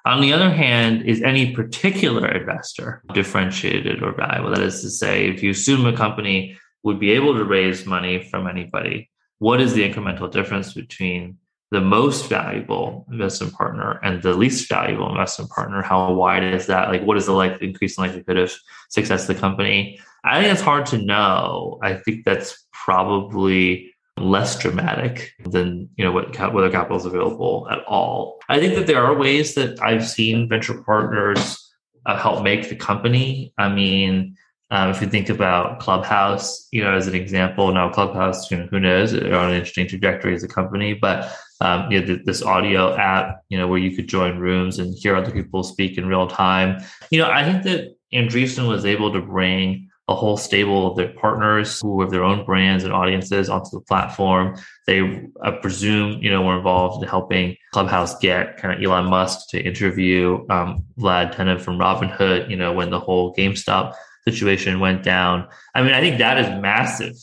on 0.04 0.20
the 0.20 0.32
other 0.32 0.50
hand 0.50 1.02
is 1.06 1.22
any 1.22 1.54
particular 1.54 2.28
investor 2.28 3.02
differentiated 3.12 4.02
or 4.02 4.12
valuable 4.12 4.50
that 4.50 4.62
is 4.62 4.80
to 4.80 4.90
say 4.90 5.28
if 5.28 5.42
you 5.42 5.50
assume 5.50 5.86
a 5.86 5.96
company 5.96 6.56
would 6.82 6.98
be 6.98 7.10
able 7.10 7.34
to 7.34 7.44
raise 7.44 7.86
money 7.86 8.26
from 8.30 8.46
anybody 8.46 9.08
what 9.38 9.60
is 9.60 9.74
the 9.74 9.88
incremental 9.88 10.30
difference 10.30 10.74
between 10.74 11.38
the 11.70 11.80
most 11.80 12.28
valuable 12.28 13.06
investment 13.10 13.52
partner 13.52 14.00
and 14.02 14.22
the 14.22 14.32
least 14.32 14.68
valuable 14.68 15.08
investment 15.10 15.50
partner? 15.50 15.82
How 15.82 16.12
wide 16.12 16.42
is 16.42 16.66
that? 16.66 16.88
Like, 16.88 17.02
what 17.02 17.16
is 17.16 17.26
the 17.26 17.32
like 17.32 17.60
increasing 17.60 18.02
likelihood 18.02 18.38
of 18.38 18.52
success 18.88 19.28
of 19.28 19.34
the 19.34 19.40
company? 19.40 20.00
I 20.24 20.40
think 20.40 20.52
it's 20.52 20.62
hard 20.62 20.86
to 20.86 20.98
know. 20.98 21.78
I 21.82 21.94
think 21.94 22.24
that's 22.24 22.66
probably 22.72 23.92
less 24.16 24.58
dramatic 24.58 25.32
than 25.44 25.88
you 25.96 26.04
know 26.04 26.10
what 26.10 26.36
whether 26.52 26.70
capital 26.70 26.96
is 26.96 27.04
available 27.04 27.68
at 27.70 27.84
all. 27.84 28.40
I 28.48 28.58
think 28.58 28.74
that 28.74 28.86
there 28.86 29.04
are 29.04 29.16
ways 29.16 29.54
that 29.54 29.80
I've 29.82 30.06
seen 30.06 30.48
venture 30.48 30.82
partners 30.82 31.72
uh, 32.06 32.16
help 32.16 32.42
make 32.42 32.68
the 32.68 32.76
company. 32.76 33.52
I 33.58 33.68
mean, 33.68 34.36
um, 34.70 34.90
if 34.90 35.00
you 35.00 35.08
think 35.08 35.30
about 35.30 35.80
Clubhouse, 35.80 36.68
you 36.72 36.82
know, 36.82 36.94
as 36.94 37.06
an 37.06 37.14
example, 37.14 37.72
now 37.72 37.88
Clubhouse, 37.88 38.50
you 38.50 38.58
know, 38.58 38.66
who 38.66 38.78
knows, 38.78 39.12
they're 39.12 39.34
on 39.34 39.50
an 39.50 39.56
interesting 39.56 39.88
trajectory 39.88 40.34
as 40.34 40.42
a 40.42 40.48
company, 40.48 40.92
but 40.92 41.32
um, 41.60 41.90
you 41.90 42.00
know, 42.04 42.18
this 42.24 42.42
audio 42.42 42.94
app, 42.96 43.42
you 43.48 43.58
know, 43.58 43.66
where 43.66 43.78
you 43.78 43.96
could 43.96 44.08
join 44.08 44.38
rooms 44.38 44.78
and 44.78 44.94
hear 44.96 45.16
other 45.16 45.30
people 45.30 45.62
speak 45.62 45.96
in 45.96 46.06
real 46.06 46.26
time. 46.26 46.82
You 47.10 47.20
know, 47.20 47.30
I 47.30 47.44
think 47.44 47.62
that 47.64 47.96
Andreessen 48.12 48.68
was 48.68 48.84
able 48.84 49.12
to 49.12 49.20
bring 49.20 49.88
a 50.08 50.14
whole 50.14 50.36
stable 50.38 50.90
of 50.90 50.96
their 50.96 51.12
partners 51.12 51.80
who 51.80 52.00
have 52.00 52.10
their 52.10 52.24
own 52.24 52.44
brands 52.44 52.82
and 52.82 52.94
audiences 52.94 53.50
onto 53.50 53.70
the 53.70 53.80
platform. 53.80 54.56
They, 54.86 55.28
I 55.42 55.50
presume, 55.50 56.22
you 56.22 56.30
know, 56.30 56.42
were 56.42 56.56
involved 56.56 57.02
in 57.02 57.08
helping 57.08 57.56
Clubhouse 57.72 58.18
get 58.18 58.56
kind 58.56 58.74
of 58.74 58.82
Elon 58.82 59.06
Musk 59.06 59.48
to 59.50 59.60
interview 59.60 60.46
um, 60.48 60.84
Vlad 60.98 61.34
Tenev 61.34 61.60
from 61.60 61.78
Robinhood, 61.78 62.48
you 62.48 62.56
know, 62.56 62.72
when 62.72 62.88
the 62.88 63.00
whole 63.00 63.34
GameStop 63.34 63.94
situation 64.30 64.80
went 64.80 65.02
down. 65.02 65.48
I 65.74 65.82
mean, 65.82 65.92
I 65.92 66.00
think 66.00 66.18
that 66.18 66.38
is 66.38 66.62
massive 66.62 67.14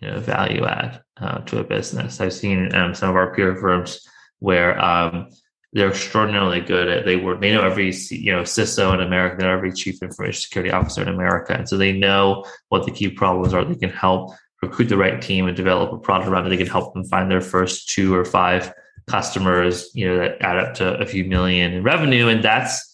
you 0.00 0.08
know, 0.08 0.20
value 0.20 0.64
add 0.64 1.02
uh, 1.20 1.38
to 1.38 1.58
a 1.58 1.64
business. 1.64 2.20
I've 2.20 2.32
seen 2.32 2.74
um, 2.74 2.94
some 2.94 3.10
of 3.10 3.16
our 3.16 3.34
peer 3.34 3.56
firms 3.56 4.06
where 4.38 4.78
um, 4.82 5.28
they're 5.72 5.90
extraordinarily 5.90 6.60
good 6.60 6.88
at 6.88 7.04
they 7.04 7.16
work 7.16 7.40
they 7.40 7.52
know 7.52 7.62
every 7.62 7.94
you 8.10 8.32
know 8.32 8.42
CISO 8.42 8.94
in 8.94 9.00
America, 9.00 9.36
they 9.38 9.44
know 9.44 9.52
every 9.52 9.72
chief 9.72 10.02
information 10.02 10.40
security 10.40 10.70
officer 10.70 11.02
in 11.02 11.08
America, 11.08 11.54
and 11.54 11.68
so 11.68 11.76
they 11.76 11.92
know 11.92 12.44
what 12.68 12.84
the 12.84 12.90
key 12.90 13.08
problems 13.08 13.52
are. 13.52 13.64
They 13.64 13.74
can 13.74 13.90
help 13.90 14.32
recruit 14.62 14.88
the 14.88 14.96
right 14.96 15.20
team 15.20 15.46
and 15.46 15.56
develop 15.56 15.92
a 15.92 15.98
product 15.98 16.30
around 16.30 16.46
it 16.46 16.48
they 16.48 16.56
can 16.56 16.66
help 16.66 16.94
them 16.94 17.04
find 17.04 17.30
their 17.30 17.40
first 17.40 17.90
two 17.90 18.14
or 18.14 18.24
five 18.24 18.72
customers 19.06 19.90
you 19.94 20.08
know 20.08 20.18
that 20.18 20.40
add 20.40 20.58
up 20.58 20.74
to 20.74 20.94
a 20.98 21.06
few 21.06 21.24
million 21.24 21.72
in 21.72 21.82
revenue 21.82 22.26
and 22.28 22.42
that's 22.42 22.85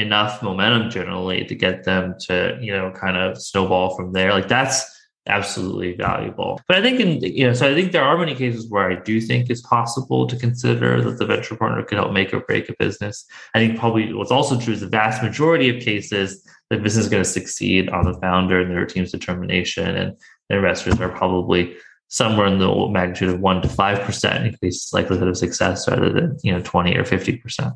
enough 0.00 0.42
momentum 0.42 0.90
generally 0.90 1.44
to 1.44 1.54
get 1.54 1.84
them 1.84 2.14
to 2.26 2.58
you 2.60 2.72
know 2.72 2.92
kind 2.92 3.16
of 3.16 3.40
snowball 3.40 3.96
from 3.96 4.12
there. 4.12 4.32
Like 4.32 4.48
that's 4.48 4.84
absolutely 5.26 5.94
valuable. 5.94 6.60
But 6.66 6.78
i 6.78 6.82
think 6.82 6.98
in 6.98 7.20
you 7.20 7.46
know 7.46 7.52
so 7.52 7.70
i 7.70 7.74
think 7.74 7.92
there 7.92 8.02
are 8.02 8.16
many 8.18 8.34
cases 8.34 8.68
where 8.68 8.90
i 8.90 8.96
do 8.96 9.20
think 9.20 9.50
it's 9.50 9.60
possible 9.60 10.26
to 10.26 10.36
consider 10.36 11.00
that 11.02 11.18
the 11.18 11.26
venture 11.26 11.56
partner 11.56 11.84
can 11.84 11.98
help 11.98 12.12
make 12.12 12.32
or 12.32 12.40
break 12.40 12.68
a 12.68 12.74
business. 12.78 13.24
I 13.54 13.58
think 13.58 13.78
probably 13.78 14.12
what's 14.12 14.30
also 14.30 14.58
true 14.58 14.74
is 14.74 14.80
the 14.80 14.88
vast 14.88 15.22
majority 15.22 15.68
of 15.68 15.82
cases 15.82 16.44
the 16.70 16.78
business 16.78 17.06
is 17.06 17.10
going 17.10 17.22
to 17.22 17.28
succeed 17.28 17.90
on 17.90 18.04
the 18.04 18.18
founder 18.20 18.60
and 18.60 18.70
their 18.70 18.86
team's 18.86 19.10
determination 19.10 19.96
and 19.96 20.16
investors 20.48 21.00
are 21.00 21.08
probably 21.08 21.76
somewhere 22.08 22.46
in 22.46 22.58
the 22.58 22.88
magnitude 22.88 23.28
of 23.28 23.40
one 23.40 23.60
to 23.62 23.68
five 23.68 24.00
percent 24.00 24.46
increased 24.46 24.94
likelihood 24.94 25.28
of 25.28 25.36
success 25.36 25.88
rather 25.88 26.10
than 26.10 26.36
you 26.42 26.52
know 26.52 26.62
20 26.62 26.96
or 26.96 27.04
50 27.04 27.36
percent 27.36 27.74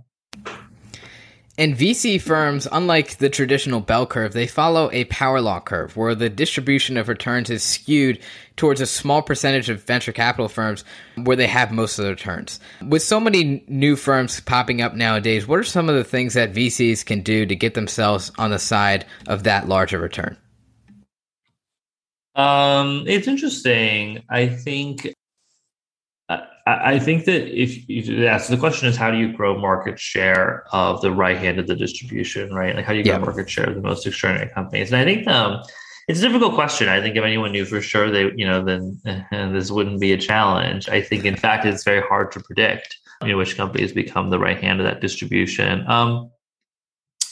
and 1.56 1.76
VC 1.76 2.20
firms, 2.20 2.66
unlike 2.72 3.18
the 3.18 3.30
traditional 3.30 3.80
bell 3.80 4.06
curve, 4.06 4.32
they 4.32 4.46
follow 4.46 4.90
a 4.92 5.04
power 5.04 5.40
law 5.40 5.60
curve 5.60 5.96
where 5.96 6.14
the 6.14 6.28
distribution 6.28 6.96
of 6.96 7.08
returns 7.08 7.48
is 7.48 7.62
skewed 7.62 8.18
towards 8.56 8.80
a 8.80 8.86
small 8.86 9.22
percentage 9.22 9.68
of 9.68 9.84
venture 9.84 10.12
capital 10.12 10.48
firms 10.48 10.84
where 11.22 11.36
they 11.36 11.46
have 11.46 11.70
most 11.70 11.98
of 11.98 12.04
the 12.04 12.10
returns. 12.10 12.58
With 12.82 13.02
so 13.02 13.20
many 13.20 13.64
new 13.68 13.94
firms 13.94 14.40
popping 14.40 14.82
up 14.82 14.94
nowadays, 14.94 15.46
what 15.46 15.60
are 15.60 15.64
some 15.64 15.88
of 15.88 15.94
the 15.94 16.04
things 16.04 16.34
that 16.34 16.52
VCs 16.52 17.06
can 17.06 17.20
do 17.20 17.46
to 17.46 17.54
get 17.54 17.74
themselves 17.74 18.32
on 18.36 18.50
the 18.50 18.58
side 18.58 19.06
of 19.28 19.44
that 19.44 19.68
larger 19.68 20.00
return? 20.00 20.36
Um, 22.34 23.04
it's 23.06 23.28
interesting. 23.28 24.24
I 24.28 24.48
think 24.48 25.14
I 26.66 26.98
think 26.98 27.26
that 27.26 27.46
if 27.48 27.87
you 27.88 28.02
yeah, 28.02 28.38
so 28.38 28.54
the 28.54 28.60
question 28.60 28.88
is 28.88 28.96
how 28.96 29.10
do 29.10 29.18
you 29.18 29.32
grow 29.32 29.58
market 29.58 29.98
share 29.98 30.64
of 30.72 31.02
the 31.02 31.12
right 31.12 31.37
hand 31.37 31.58
of 31.58 31.66
the 31.66 31.76
distribution, 31.76 32.54
right? 32.54 32.74
Like 32.74 32.87
how 32.87 32.92
do 32.92 32.98
you 32.98 33.04
grow 33.04 33.14
yeah. 33.14 33.18
market 33.18 33.50
share 33.50 33.68
of 33.68 33.74
the 33.74 33.82
most 33.82 34.06
extraordinary 34.06 34.50
companies? 34.50 34.90
And 34.90 34.98
I 34.98 35.04
think 35.04 35.28
um, 35.28 35.62
it's 36.08 36.20
a 36.20 36.22
difficult 36.22 36.54
question. 36.54 36.88
I 36.88 37.02
think 37.02 37.16
if 37.16 37.24
anyone 37.24 37.52
knew 37.52 37.66
for 37.66 37.82
sure, 37.82 38.10
they 38.10 38.32
you 38.34 38.46
know 38.46 38.64
then 38.64 38.98
this 39.52 39.70
wouldn't 39.70 40.00
be 40.00 40.12
a 40.12 40.18
challenge. 40.18 40.88
I 40.88 41.02
think 41.02 41.26
in 41.26 41.37
fact 41.37 41.66
it's 41.66 41.84
very 41.84 42.00
hard 42.00 42.32
to 42.32 42.40
predict 42.40 42.96
you 43.20 43.28
know 43.28 43.37
which 43.37 43.58
companies 43.58 43.92
become 43.92 44.30
the 44.30 44.38
right 44.38 44.58
hand 44.58 44.80
of 44.80 44.87
that 44.87 45.02
distribution. 45.02 45.87
Um, 45.87 46.30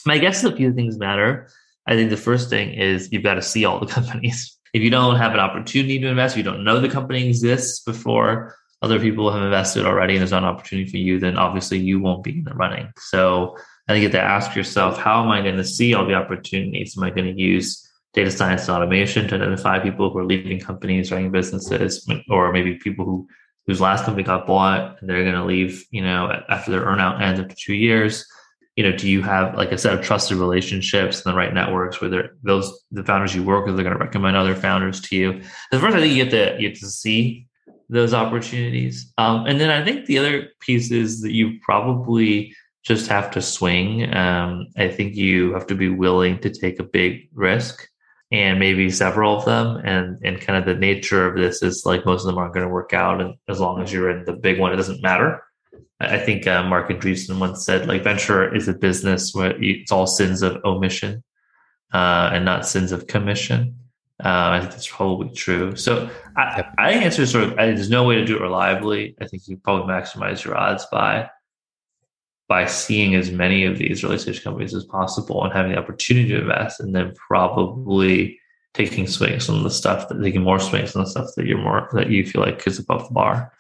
my 0.05 0.19
guess 0.19 0.39
is 0.39 0.45
a 0.45 0.57
few 0.57 0.75
things 0.75 0.99
matter. 0.99 1.49
I 1.87 1.95
think 1.95 2.11
the 2.11 2.19
first 2.19 2.51
thing 2.51 2.75
is 2.75 3.11
you've 3.11 3.23
got 3.23 3.35
to 3.35 3.43
see 3.43 3.65
all 3.65 3.81
the 3.81 3.87
companies. 3.99 4.59
If 4.75 4.83
you 4.83 4.91
don't 4.91 5.17
have 5.17 5.33
an 5.33 5.41
opportunity 5.41 5.99
to 6.01 6.09
invest, 6.09 6.37
you 6.37 6.43
don't 6.43 6.65
know 6.65 6.81
the 6.81 6.89
company 6.89 7.29
exists 7.29 7.81
before 7.81 8.57
other 8.83 8.99
people 8.99 9.31
have 9.31 9.43
invested 9.43 9.87
already 9.87 10.15
and 10.15 10.21
there's 10.21 10.33
not 10.33 10.43
an 10.43 10.49
opportunity 10.49 10.91
for 10.91 10.97
you, 10.97 11.19
then 11.21 11.39
obviously 11.39 11.79
you 11.79 12.01
won't 12.01 12.25
be 12.25 12.39
in 12.39 12.45
the 12.45 12.55
running. 12.55 12.93
So 12.99 13.57
I 13.89 13.93
think 13.93 14.03
you 14.03 14.09
have 14.09 14.13
to 14.13 14.21
ask 14.21 14.57
yourself, 14.57 14.99
how 14.99 15.23
am 15.23 15.31
I 15.31 15.41
going 15.41 15.57
to 15.57 15.65
see 15.65 15.95
all 15.95 16.07
the 16.07 16.15
opportunities? 16.15 16.97
Am 16.97 17.05
I 17.05 17.11
going 17.11 17.33
to 17.35 17.41
use 17.41 17.89
data 18.13 18.31
science 18.31 18.69
and 18.69 18.77
automation 18.77 19.29
to 19.29 19.37
identify 19.37 19.79
people 19.79 20.11
who 20.11 20.19
are 20.19 20.25
leaving 20.25 20.61
companies, 20.61 21.11
running 21.11 21.31
businesses, 21.31 22.07
or 22.29 22.53
maybe 22.53 22.75
people 22.75 23.05
who 23.05 23.29
whose 23.67 23.81
last 23.81 24.05
company 24.05 24.25
got 24.25 24.45
bought 24.45 25.01
and 25.01 25.09
they're 25.09 25.23
going 25.23 25.37
to 25.37 25.45
leave, 25.45 25.87
you 25.93 26.03
know, 26.03 26.43
after 26.49 26.73
their 26.73 26.85
earnout 26.85 27.21
ends 27.21 27.39
after 27.39 27.55
two 27.57 27.75
years? 27.75 28.27
You 28.75 28.83
know, 28.83 28.97
do 28.97 29.09
you 29.09 29.23
have 29.23 29.55
like 29.55 29.71
a 29.71 29.79
set 29.79 29.97
of 29.97 30.05
trusted 30.05 30.39
relationships 30.39 31.25
and 31.25 31.33
the 31.33 31.37
right 31.37 31.55
networks 31.55 32.01
where 32.01 32.31
those 32.43 32.85
the 32.91 33.05
founders 33.05 33.35
you 33.35 33.45
work 33.45 33.67
with 33.67 33.79
are 33.79 33.83
going 33.83 33.97
to 33.97 34.05
recommend 34.05 34.37
other 34.37 34.57
founders 34.57 35.01
to 35.03 35.17
you? 35.17 35.43
The 35.71 35.79
first, 35.79 35.97
I 35.97 36.01
think 36.01 36.15
you 36.15 36.25
have 36.25 36.33
to 36.33 36.57
you 36.61 36.71
have 36.71 36.79
to 36.79 36.89
see 36.89 37.47
those 37.93 38.15
opportunities. 38.15 39.13
Um, 39.19 39.47
and 39.47 39.61
then 39.61 39.71
I 39.71 39.85
think 39.85 40.07
the 40.07 40.19
other 40.19 40.49
piece 40.61 40.91
is 40.91 41.21
that 41.21 41.33
you 41.33 41.59
probably 41.61 42.55
just 42.83 43.07
have 43.09 43.31
to 43.33 43.43
swing. 43.43 44.13
Um, 44.15 44.69
I 44.77 44.89
think 44.89 45.15
you 45.15 45.53
have 45.53 45.67
to 45.67 45.75
be 45.75 45.91
willing 45.91 46.39
to 46.41 46.51
take 46.51 46.81
a 46.81 46.85
big 46.85 47.29
risk 47.35 47.87
and 48.33 48.59
maybe 48.59 48.91
several 48.91 49.37
of 49.37 49.45
them. 49.45 49.77
And, 49.85 50.19
and 50.25 50.41
kind 50.41 50.59
of 50.59 50.65
the 50.65 50.81
nature 50.81 51.27
of 51.27 51.37
this 51.37 51.63
is 51.63 51.85
like 51.85 52.07
most 52.07 52.23
of 52.23 52.27
them 52.27 52.39
aren't 52.39 52.55
going 52.55 52.67
to 52.67 52.73
work 52.73 52.95
out. 52.95 53.21
And 53.21 53.35
as 53.47 53.61
long 53.61 53.83
as 53.83 53.93
you're 53.93 54.11
in 54.11 54.25
the 54.25 54.33
big 54.33 54.59
one, 54.59 54.73
it 54.73 54.77
doesn't 54.77 55.03
matter. 55.03 55.43
I 56.01 56.19
think 56.19 56.47
uh, 56.47 56.63
Marc 56.65 56.89
Andreessen 56.89 57.39
once 57.39 57.65
said, 57.65 57.87
like, 57.87 58.03
venture 58.03 58.53
is 58.53 58.67
a 58.67 58.73
business 58.73 59.33
where 59.35 59.55
it's 59.63 59.93
all 59.93 60.07
sins 60.07 60.43
of 60.43 60.57
omission 60.65 61.23
uh, 61.93 62.31
and 62.33 62.45
not 62.45 62.67
sins 62.67 62.91
of 62.91 63.07
commission. 63.07 63.77
Uh, 64.25 64.51
I 64.51 64.61
think 64.61 64.71
that's 64.71 64.87
probably 64.87 65.31
true. 65.35 65.75
So 65.75 66.09
I. 66.37 66.65
I 66.79 66.93
think 66.93 67.05
answer 67.05 67.23
is 67.23 67.33
sort 67.33 67.45
of 67.45 67.59
I, 67.59 67.67
there's 67.67 67.91
no 67.91 68.05
way 68.05 68.15
to 68.15 68.25
do 68.25 68.37
it 68.37 68.41
reliably. 68.41 69.17
I 69.21 69.27
think 69.27 69.49
you 69.49 69.57
probably 69.57 69.93
maximize 69.93 70.45
your 70.45 70.57
odds 70.57 70.87
by 70.93 71.29
by 72.49 72.67
seeing 72.67 73.15
as 73.15 73.31
many 73.31 73.65
of 73.65 73.79
these 73.79 74.05
early 74.05 74.19
stage 74.19 74.45
companies 74.45 74.75
as 74.75 74.85
possible 74.85 75.43
and 75.43 75.53
having 75.53 75.73
the 75.73 75.79
opportunity 75.79 76.29
to 76.29 76.41
invest, 76.41 76.81
and 76.81 76.95
then 76.95 77.15
probably 77.15 78.39
taking 78.75 79.07
swings 79.07 79.49
on 79.49 79.63
the 79.65 79.71
stuff 79.71 80.09
that 80.09 80.23
taking 80.23 80.43
more 80.43 80.61
swings 80.61 80.95
on 80.95 81.03
the 81.03 81.11
stuff 81.11 81.29
that 81.37 81.47
you're 81.47 81.59
more 81.59 81.89
that 81.93 82.11
you 82.11 82.25
feel 82.25 82.43
like 82.43 82.67
is 82.67 82.79
above 82.79 83.09
the 83.09 83.15
bar. 83.15 83.53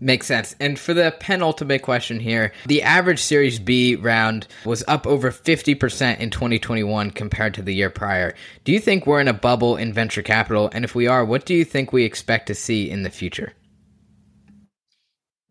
Makes 0.00 0.26
sense. 0.26 0.54
And 0.60 0.78
for 0.78 0.94
the 0.94 1.14
penultimate 1.18 1.82
question 1.82 2.20
here, 2.20 2.52
the 2.66 2.82
average 2.82 3.20
Series 3.20 3.58
B 3.58 3.96
round 3.96 4.46
was 4.64 4.84
up 4.86 5.06
over 5.06 5.32
50% 5.32 6.20
in 6.20 6.30
2021 6.30 7.10
compared 7.10 7.54
to 7.54 7.62
the 7.62 7.74
year 7.74 7.90
prior. 7.90 8.34
Do 8.64 8.70
you 8.70 8.78
think 8.78 9.06
we're 9.06 9.20
in 9.20 9.28
a 9.28 9.32
bubble 9.32 9.76
in 9.76 9.92
venture 9.92 10.22
capital? 10.22 10.70
And 10.72 10.84
if 10.84 10.94
we 10.94 11.08
are, 11.08 11.24
what 11.24 11.46
do 11.46 11.54
you 11.54 11.64
think 11.64 11.92
we 11.92 12.04
expect 12.04 12.46
to 12.46 12.54
see 12.54 12.88
in 12.88 13.02
the 13.02 13.10
future? 13.10 13.54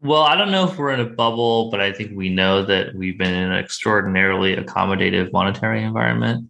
Well, 0.02 0.22
I 0.22 0.36
don't 0.36 0.52
know 0.52 0.70
if 0.70 0.78
we're 0.78 0.94
in 0.94 1.00
a 1.00 1.10
bubble, 1.10 1.70
but 1.70 1.82
I 1.82 1.92
think 1.92 2.12
we 2.16 2.30
know 2.30 2.64
that 2.64 2.96
we've 2.96 3.18
been 3.18 3.34
in 3.34 3.52
an 3.52 3.58
extraordinarily 3.58 4.56
accommodative 4.56 5.34
monetary 5.34 5.84
environment. 5.84 6.50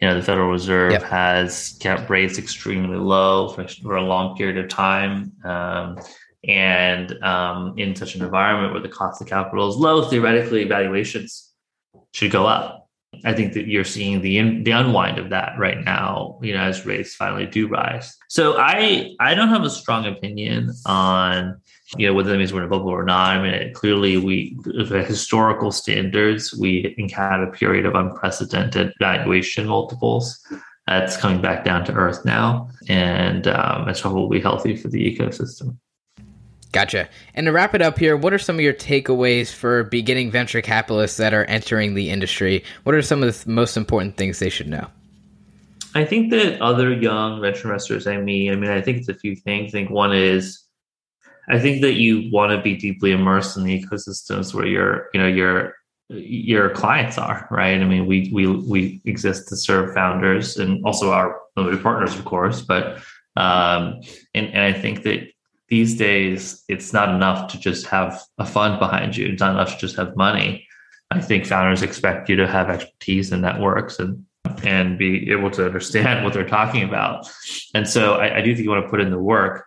You 0.00 0.08
know, 0.08 0.14
the 0.14 0.22
Federal 0.22 0.50
Reserve 0.50 0.92
yep. 0.92 1.02
has 1.02 1.76
kept 1.80 2.08
rates 2.08 2.38
extremely 2.38 2.96
low 2.96 3.50
for, 3.50 3.68
for, 3.68 3.96
a 3.96 4.02
long 4.02 4.36
period 4.36 4.56
of 4.56 4.68
time. 4.68 5.32
Um, 5.44 5.98
and 6.46 7.12
um, 7.22 7.74
in 7.78 7.94
such 7.96 8.14
an 8.14 8.22
environment 8.22 8.72
where 8.72 8.82
the 8.82 8.88
cost 8.88 9.20
of 9.20 9.26
capital 9.26 9.68
is 9.68 9.76
low, 9.76 10.04
theoretically 10.04 10.64
valuations 10.64 11.52
should 12.12 12.30
go 12.30 12.46
up. 12.46 12.88
I 13.24 13.32
think 13.32 13.54
that 13.54 13.66
you're 13.66 13.84
seeing 13.84 14.20
the 14.20 14.38
in, 14.38 14.64
the 14.64 14.72
unwind 14.72 15.18
of 15.18 15.30
that 15.30 15.58
right 15.58 15.82
now, 15.82 16.38
you 16.42 16.52
know, 16.52 16.60
as 16.60 16.84
rates 16.84 17.14
finally 17.14 17.46
do 17.46 17.66
rise. 17.66 18.14
So 18.28 18.56
I 18.58 19.14
I 19.18 19.34
don't 19.34 19.48
have 19.48 19.64
a 19.64 19.70
strong 19.70 20.06
opinion 20.06 20.72
on 20.84 21.58
you 21.96 22.06
know 22.06 22.12
whether 22.12 22.30
that 22.30 22.36
means 22.36 22.52
we're 22.52 22.60
in 22.60 22.66
a 22.66 22.70
bubble 22.70 22.90
or 22.90 23.04
not. 23.04 23.36
I 23.36 23.42
mean, 23.42 23.54
it, 23.54 23.74
clearly 23.74 24.18
we 24.18 24.58
by 24.90 25.02
historical 25.02 25.72
standards 25.72 26.54
we 26.54 26.94
had 27.12 27.40
a 27.40 27.50
period 27.50 27.86
of 27.86 27.94
unprecedented 27.94 28.92
valuation 29.00 29.66
multiples. 29.66 30.38
That's 30.86 31.16
coming 31.16 31.42
back 31.42 31.64
down 31.64 31.84
to 31.86 31.92
earth 31.92 32.24
now, 32.24 32.70
and 32.88 33.46
um, 33.48 33.88
it's 33.88 34.02
probably 34.02 34.40
healthy 34.40 34.76
for 34.76 34.88
the 34.88 35.16
ecosystem. 35.16 35.76
Gotcha. 36.72 37.08
And 37.34 37.46
to 37.46 37.52
wrap 37.52 37.74
it 37.74 37.80
up 37.80 37.98
here, 37.98 38.16
what 38.16 38.32
are 38.32 38.38
some 38.38 38.56
of 38.56 38.60
your 38.60 38.74
takeaways 38.74 39.52
for 39.52 39.84
beginning 39.84 40.30
venture 40.30 40.60
capitalists 40.60 41.16
that 41.16 41.32
are 41.32 41.44
entering 41.46 41.94
the 41.94 42.10
industry? 42.10 42.62
What 42.82 42.94
are 42.94 43.02
some 43.02 43.22
of 43.22 43.44
the 43.44 43.50
most 43.50 43.76
important 43.76 44.16
things 44.16 44.38
they 44.38 44.50
should 44.50 44.68
know? 44.68 44.86
I 45.94 46.04
think 46.04 46.30
that 46.30 46.60
other 46.60 46.92
young 46.92 47.40
venture 47.40 47.68
investors 47.68 48.06
I 48.06 48.18
mean, 48.18 48.52
I 48.52 48.56
mean, 48.56 48.70
I 48.70 48.82
think 48.82 48.98
it's 48.98 49.08
a 49.08 49.14
few 49.14 49.34
things. 49.34 49.70
I 49.70 49.78
think 49.78 49.90
one 49.90 50.14
is 50.14 50.68
I 51.48 51.58
think 51.58 51.80
that 51.80 51.94
you 51.94 52.30
want 52.30 52.52
to 52.52 52.62
be 52.62 52.76
deeply 52.76 53.12
immersed 53.12 53.56
in 53.56 53.64
the 53.64 53.82
ecosystems 53.82 54.52
where 54.52 54.66
your, 54.66 55.08
you 55.14 55.20
know, 55.20 55.26
your 55.26 55.74
your 56.10 56.70
clients 56.70 57.18
are, 57.18 57.46
right? 57.50 57.80
I 57.80 57.84
mean, 57.84 58.06
we 58.06 58.30
we 58.32 58.46
we 58.46 59.00
exist 59.04 59.48
to 59.48 59.56
serve 59.56 59.94
founders 59.94 60.56
and 60.56 60.84
also 60.84 61.10
our 61.12 61.40
partners, 61.56 62.14
of 62.14 62.24
course, 62.24 62.62
but 62.62 62.98
um, 63.36 64.00
and 64.34 64.46
and 64.48 64.60
I 64.60 64.72
think 64.72 65.02
that 65.04 65.28
these 65.68 65.96
days 65.96 66.64
it's 66.68 66.92
not 66.92 67.14
enough 67.14 67.52
to 67.52 67.58
just 67.58 67.86
have 67.86 68.22
a 68.38 68.46
fund 68.46 68.78
behind 68.78 69.16
you. 69.16 69.26
It's 69.26 69.40
not 69.40 69.52
enough 69.52 69.74
to 69.74 69.78
just 69.78 69.96
have 69.96 70.16
money. 70.16 70.66
I 71.10 71.20
think 71.20 71.46
founders 71.46 71.82
expect 71.82 72.28
you 72.28 72.36
to 72.36 72.46
have 72.46 72.68
expertise 72.70 73.32
and 73.32 73.42
networks 73.42 73.98
and 73.98 74.24
and 74.62 74.98
be 74.98 75.30
able 75.30 75.50
to 75.50 75.66
understand 75.66 76.24
what 76.24 76.32
they're 76.32 76.48
talking 76.48 76.82
about. 76.82 77.28
And 77.74 77.88
so 77.88 78.14
I, 78.14 78.38
I 78.38 78.40
do 78.42 78.54
think 78.54 78.64
you 78.64 78.70
want 78.70 78.84
to 78.84 78.90
put 78.90 79.00
in 79.00 79.10
the 79.10 79.18
work 79.18 79.66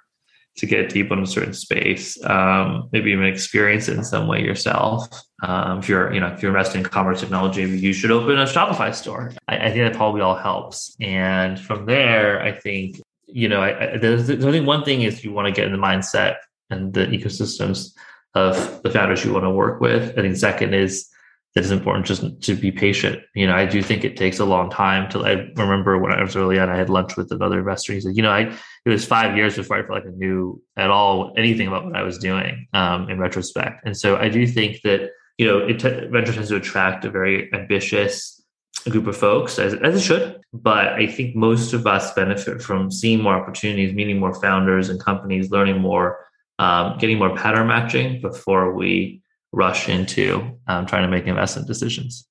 to 0.58 0.66
get 0.66 0.90
deep 0.90 1.12
on 1.12 1.24
a 1.24 1.28
certain 1.28 1.54
space, 1.54 2.22
um, 2.26 2.90
maybe 2.92 3.12
even 3.12 3.26
experience 3.26 3.88
it 3.88 3.98
in 3.98 4.04
some 4.04 4.28
way 4.28 4.44
yourself. 4.44 5.08
Um, 5.44 5.80
if 5.80 5.88
you're, 5.88 6.14
you 6.14 6.20
know, 6.20 6.28
if 6.28 6.42
you're 6.42 6.52
investing 6.52 6.82
in 6.82 6.88
commerce 6.88 7.22
technology, 7.22 7.64
you 7.64 7.94
should 7.94 8.12
open 8.12 8.38
a 8.38 8.44
Shopify 8.44 8.94
store. 8.94 9.32
I, 9.48 9.58
I, 9.58 9.72
think 9.72 9.78
that 9.78 9.96
probably 9.96 10.22
all 10.22 10.36
helps. 10.36 10.96
And 11.00 11.60
from 11.60 11.86
there, 11.86 12.42
I 12.42 12.52
think 12.52 13.02
you 13.32 13.48
know, 13.48 13.62
I, 13.62 13.94
I, 13.94 13.98
there's, 13.98 14.30
I 14.30 14.52
think 14.52 14.68
one 14.68 14.84
thing 14.84 15.02
is 15.02 15.24
you 15.24 15.32
want 15.32 15.48
to 15.48 15.54
get 15.54 15.66
in 15.66 15.72
the 15.72 15.78
mindset 15.78 16.38
and 16.70 16.94
the 16.94 17.08
ecosystems 17.08 17.94
of 18.36 18.82
the 18.84 18.90
founders 18.90 19.26
you 19.26 19.34
want 19.34 19.46
to 19.46 19.50
work 19.50 19.82
with. 19.82 20.18
I 20.18 20.22
think 20.22 20.38
second 20.38 20.74
is 20.74 21.10
that 21.54 21.62
it's 21.62 21.72
important 21.72 22.06
just 22.06 22.42
to 22.44 22.56
be 22.56 22.72
patient. 22.72 23.22
You 23.36 23.48
know, 23.48 23.56
I 23.56 23.66
do 23.66 23.82
think 23.82 24.06
it 24.06 24.16
takes 24.16 24.40
a 24.40 24.46
long 24.46 24.70
time 24.70 25.10
to. 25.12 25.26
I 25.26 25.32
remember 25.62 25.98
when 25.98 26.14
I 26.14 26.22
was 26.22 26.36
early 26.36 26.60
on, 26.60 26.70
I 26.70 26.78
had 26.78 26.90
lunch 26.90 27.18
with 27.18 27.32
another 27.32 27.60
investor. 27.60 27.94
He 27.94 28.02
said, 28.02 28.16
"You 28.16 28.24
know, 28.24 28.32
I 28.32 28.54
it 28.86 28.90
was 28.90 29.06
five 29.06 29.36
years 29.36 29.58
before 29.58 29.78
I 29.78 29.82
felt 29.82 29.92
like 29.92 30.06
I 30.06 30.16
knew 30.16 30.62
at 30.78 30.90
all 30.90 31.34
anything 31.38 31.68
about 31.68 31.86
what 31.86 31.96
I 31.96 32.04
was 32.04 32.18
doing 32.18 32.68
um, 32.74 33.10
in 33.10 33.20
retrospect." 33.20 33.82
And 33.86 33.98
so 33.98 34.16
I 34.16 34.30
do 34.30 34.48
think 34.48 34.82
that 34.84 35.12
you 35.38 35.48
know, 35.48 35.58
it 35.58 35.80
t- 35.80 36.08
venture 36.08 36.34
tends 36.34 36.50
to 36.50 36.56
attract 36.56 37.04
a 37.04 37.10
very 37.10 37.52
ambitious 37.54 38.41
group 38.90 39.08
of 39.08 39.16
folks, 39.16 39.60
as, 39.60 39.74
as 39.76 39.96
it 39.96 40.02
should. 40.02 40.42
But 40.54 40.94
I 40.94 41.08
think 41.08 41.36
most 41.36 41.74
of 41.74 41.86
us 41.86 42.14
benefit 42.14 42.62
from 42.62 42.92
seeing 42.92 43.22
more 43.22 43.36
opportunities, 43.36 43.94
meeting 43.94 44.20
more 44.20 44.34
founders 44.34 44.90
and 44.90 45.00
companies, 45.00 45.52
learning 45.52 45.80
more, 45.80 46.26
um, 46.60 46.98
getting 46.98 47.20
more 47.20 47.36
pattern 47.36 47.68
matching 47.68 48.22
before 48.22 48.74
we 48.74 49.22
rush 49.52 49.90
into 49.90 50.58
um, 50.68 50.86
trying 50.86 51.04
to 51.04 51.10
make 51.10 51.28
investment 51.28 51.68
decisions. 51.68 52.26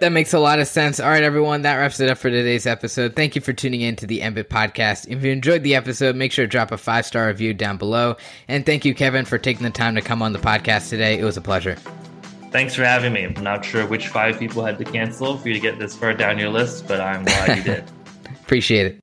That 0.00 0.10
makes 0.10 0.34
a 0.34 0.40
lot 0.40 0.58
of 0.58 0.66
sense. 0.66 0.98
All 0.98 1.08
right, 1.08 1.22
everyone, 1.22 1.62
that 1.62 1.76
wraps 1.76 2.00
it 2.00 2.10
up 2.10 2.18
for 2.18 2.28
today's 2.28 2.66
episode. 2.66 3.14
Thank 3.14 3.36
you 3.36 3.40
for 3.40 3.52
tuning 3.52 3.82
in 3.82 3.94
to 3.96 4.06
the 4.06 4.20
MBIT 4.20 4.48
podcast. 4.48 5.06
If 5.08 5.22
you 5.22 5.30
enjoyed 5.30 5.62
the 5.62 5.76
episode, 5.76 6.16
make 6.16 6.32
sure 6.32 6.44
to 6.44 6.48
drop 6.48 6.72
a 6.72 6.76
five 6.76 7.06
star 7.06 7.28
review 7.28 7.54
down 7.54 7.76
below. 7.76 8.16
And 8.48 8.66
thank 8.66 8.84
you, 8.84 8.94
Kevin, 8.96 9.24
for 9.24 9.38
taking 9.38 9.62
the 9.62 9.70
time 9.70 9.94
to 9.94 10.00
come 10.00 10.20
on 10.20 10.32
the 10.32 10.40
podcast 10.40 10.88
today. 10.88 11.20
It 11.20 11.24
was 11.24 11.36
a 11.36 11.40
pleasure. 11.40 11.76
Thanks 12.52 12.74
for 12.74 12.84
having 12.84 13.14
me. 13.14 13.24
I'm 13.24 13.42
not 13.42 13.64
sure 13.64 13.86
which 13.86 14.08
five 14.08 14.38
people 14.38 14.62
had 14.62 14.76
to 14.76 14.84
cancel 14.84 15.38
for 15.38 15.48
you 15.48 15.54
to 15.54 15.60
get 15.60 15.78
this 15.78 15.96
far 15.96 16.12
down 16.12 16.38
your 16.38 16.50
list, 16.50 16.86
but 16.86 17.00
I'm 17.00 17.24
glad 17.24 17.56
you 17.56 17.64
did. 17.64 17.84
Appreciate 18.44 18.84
it. 18.84 19.00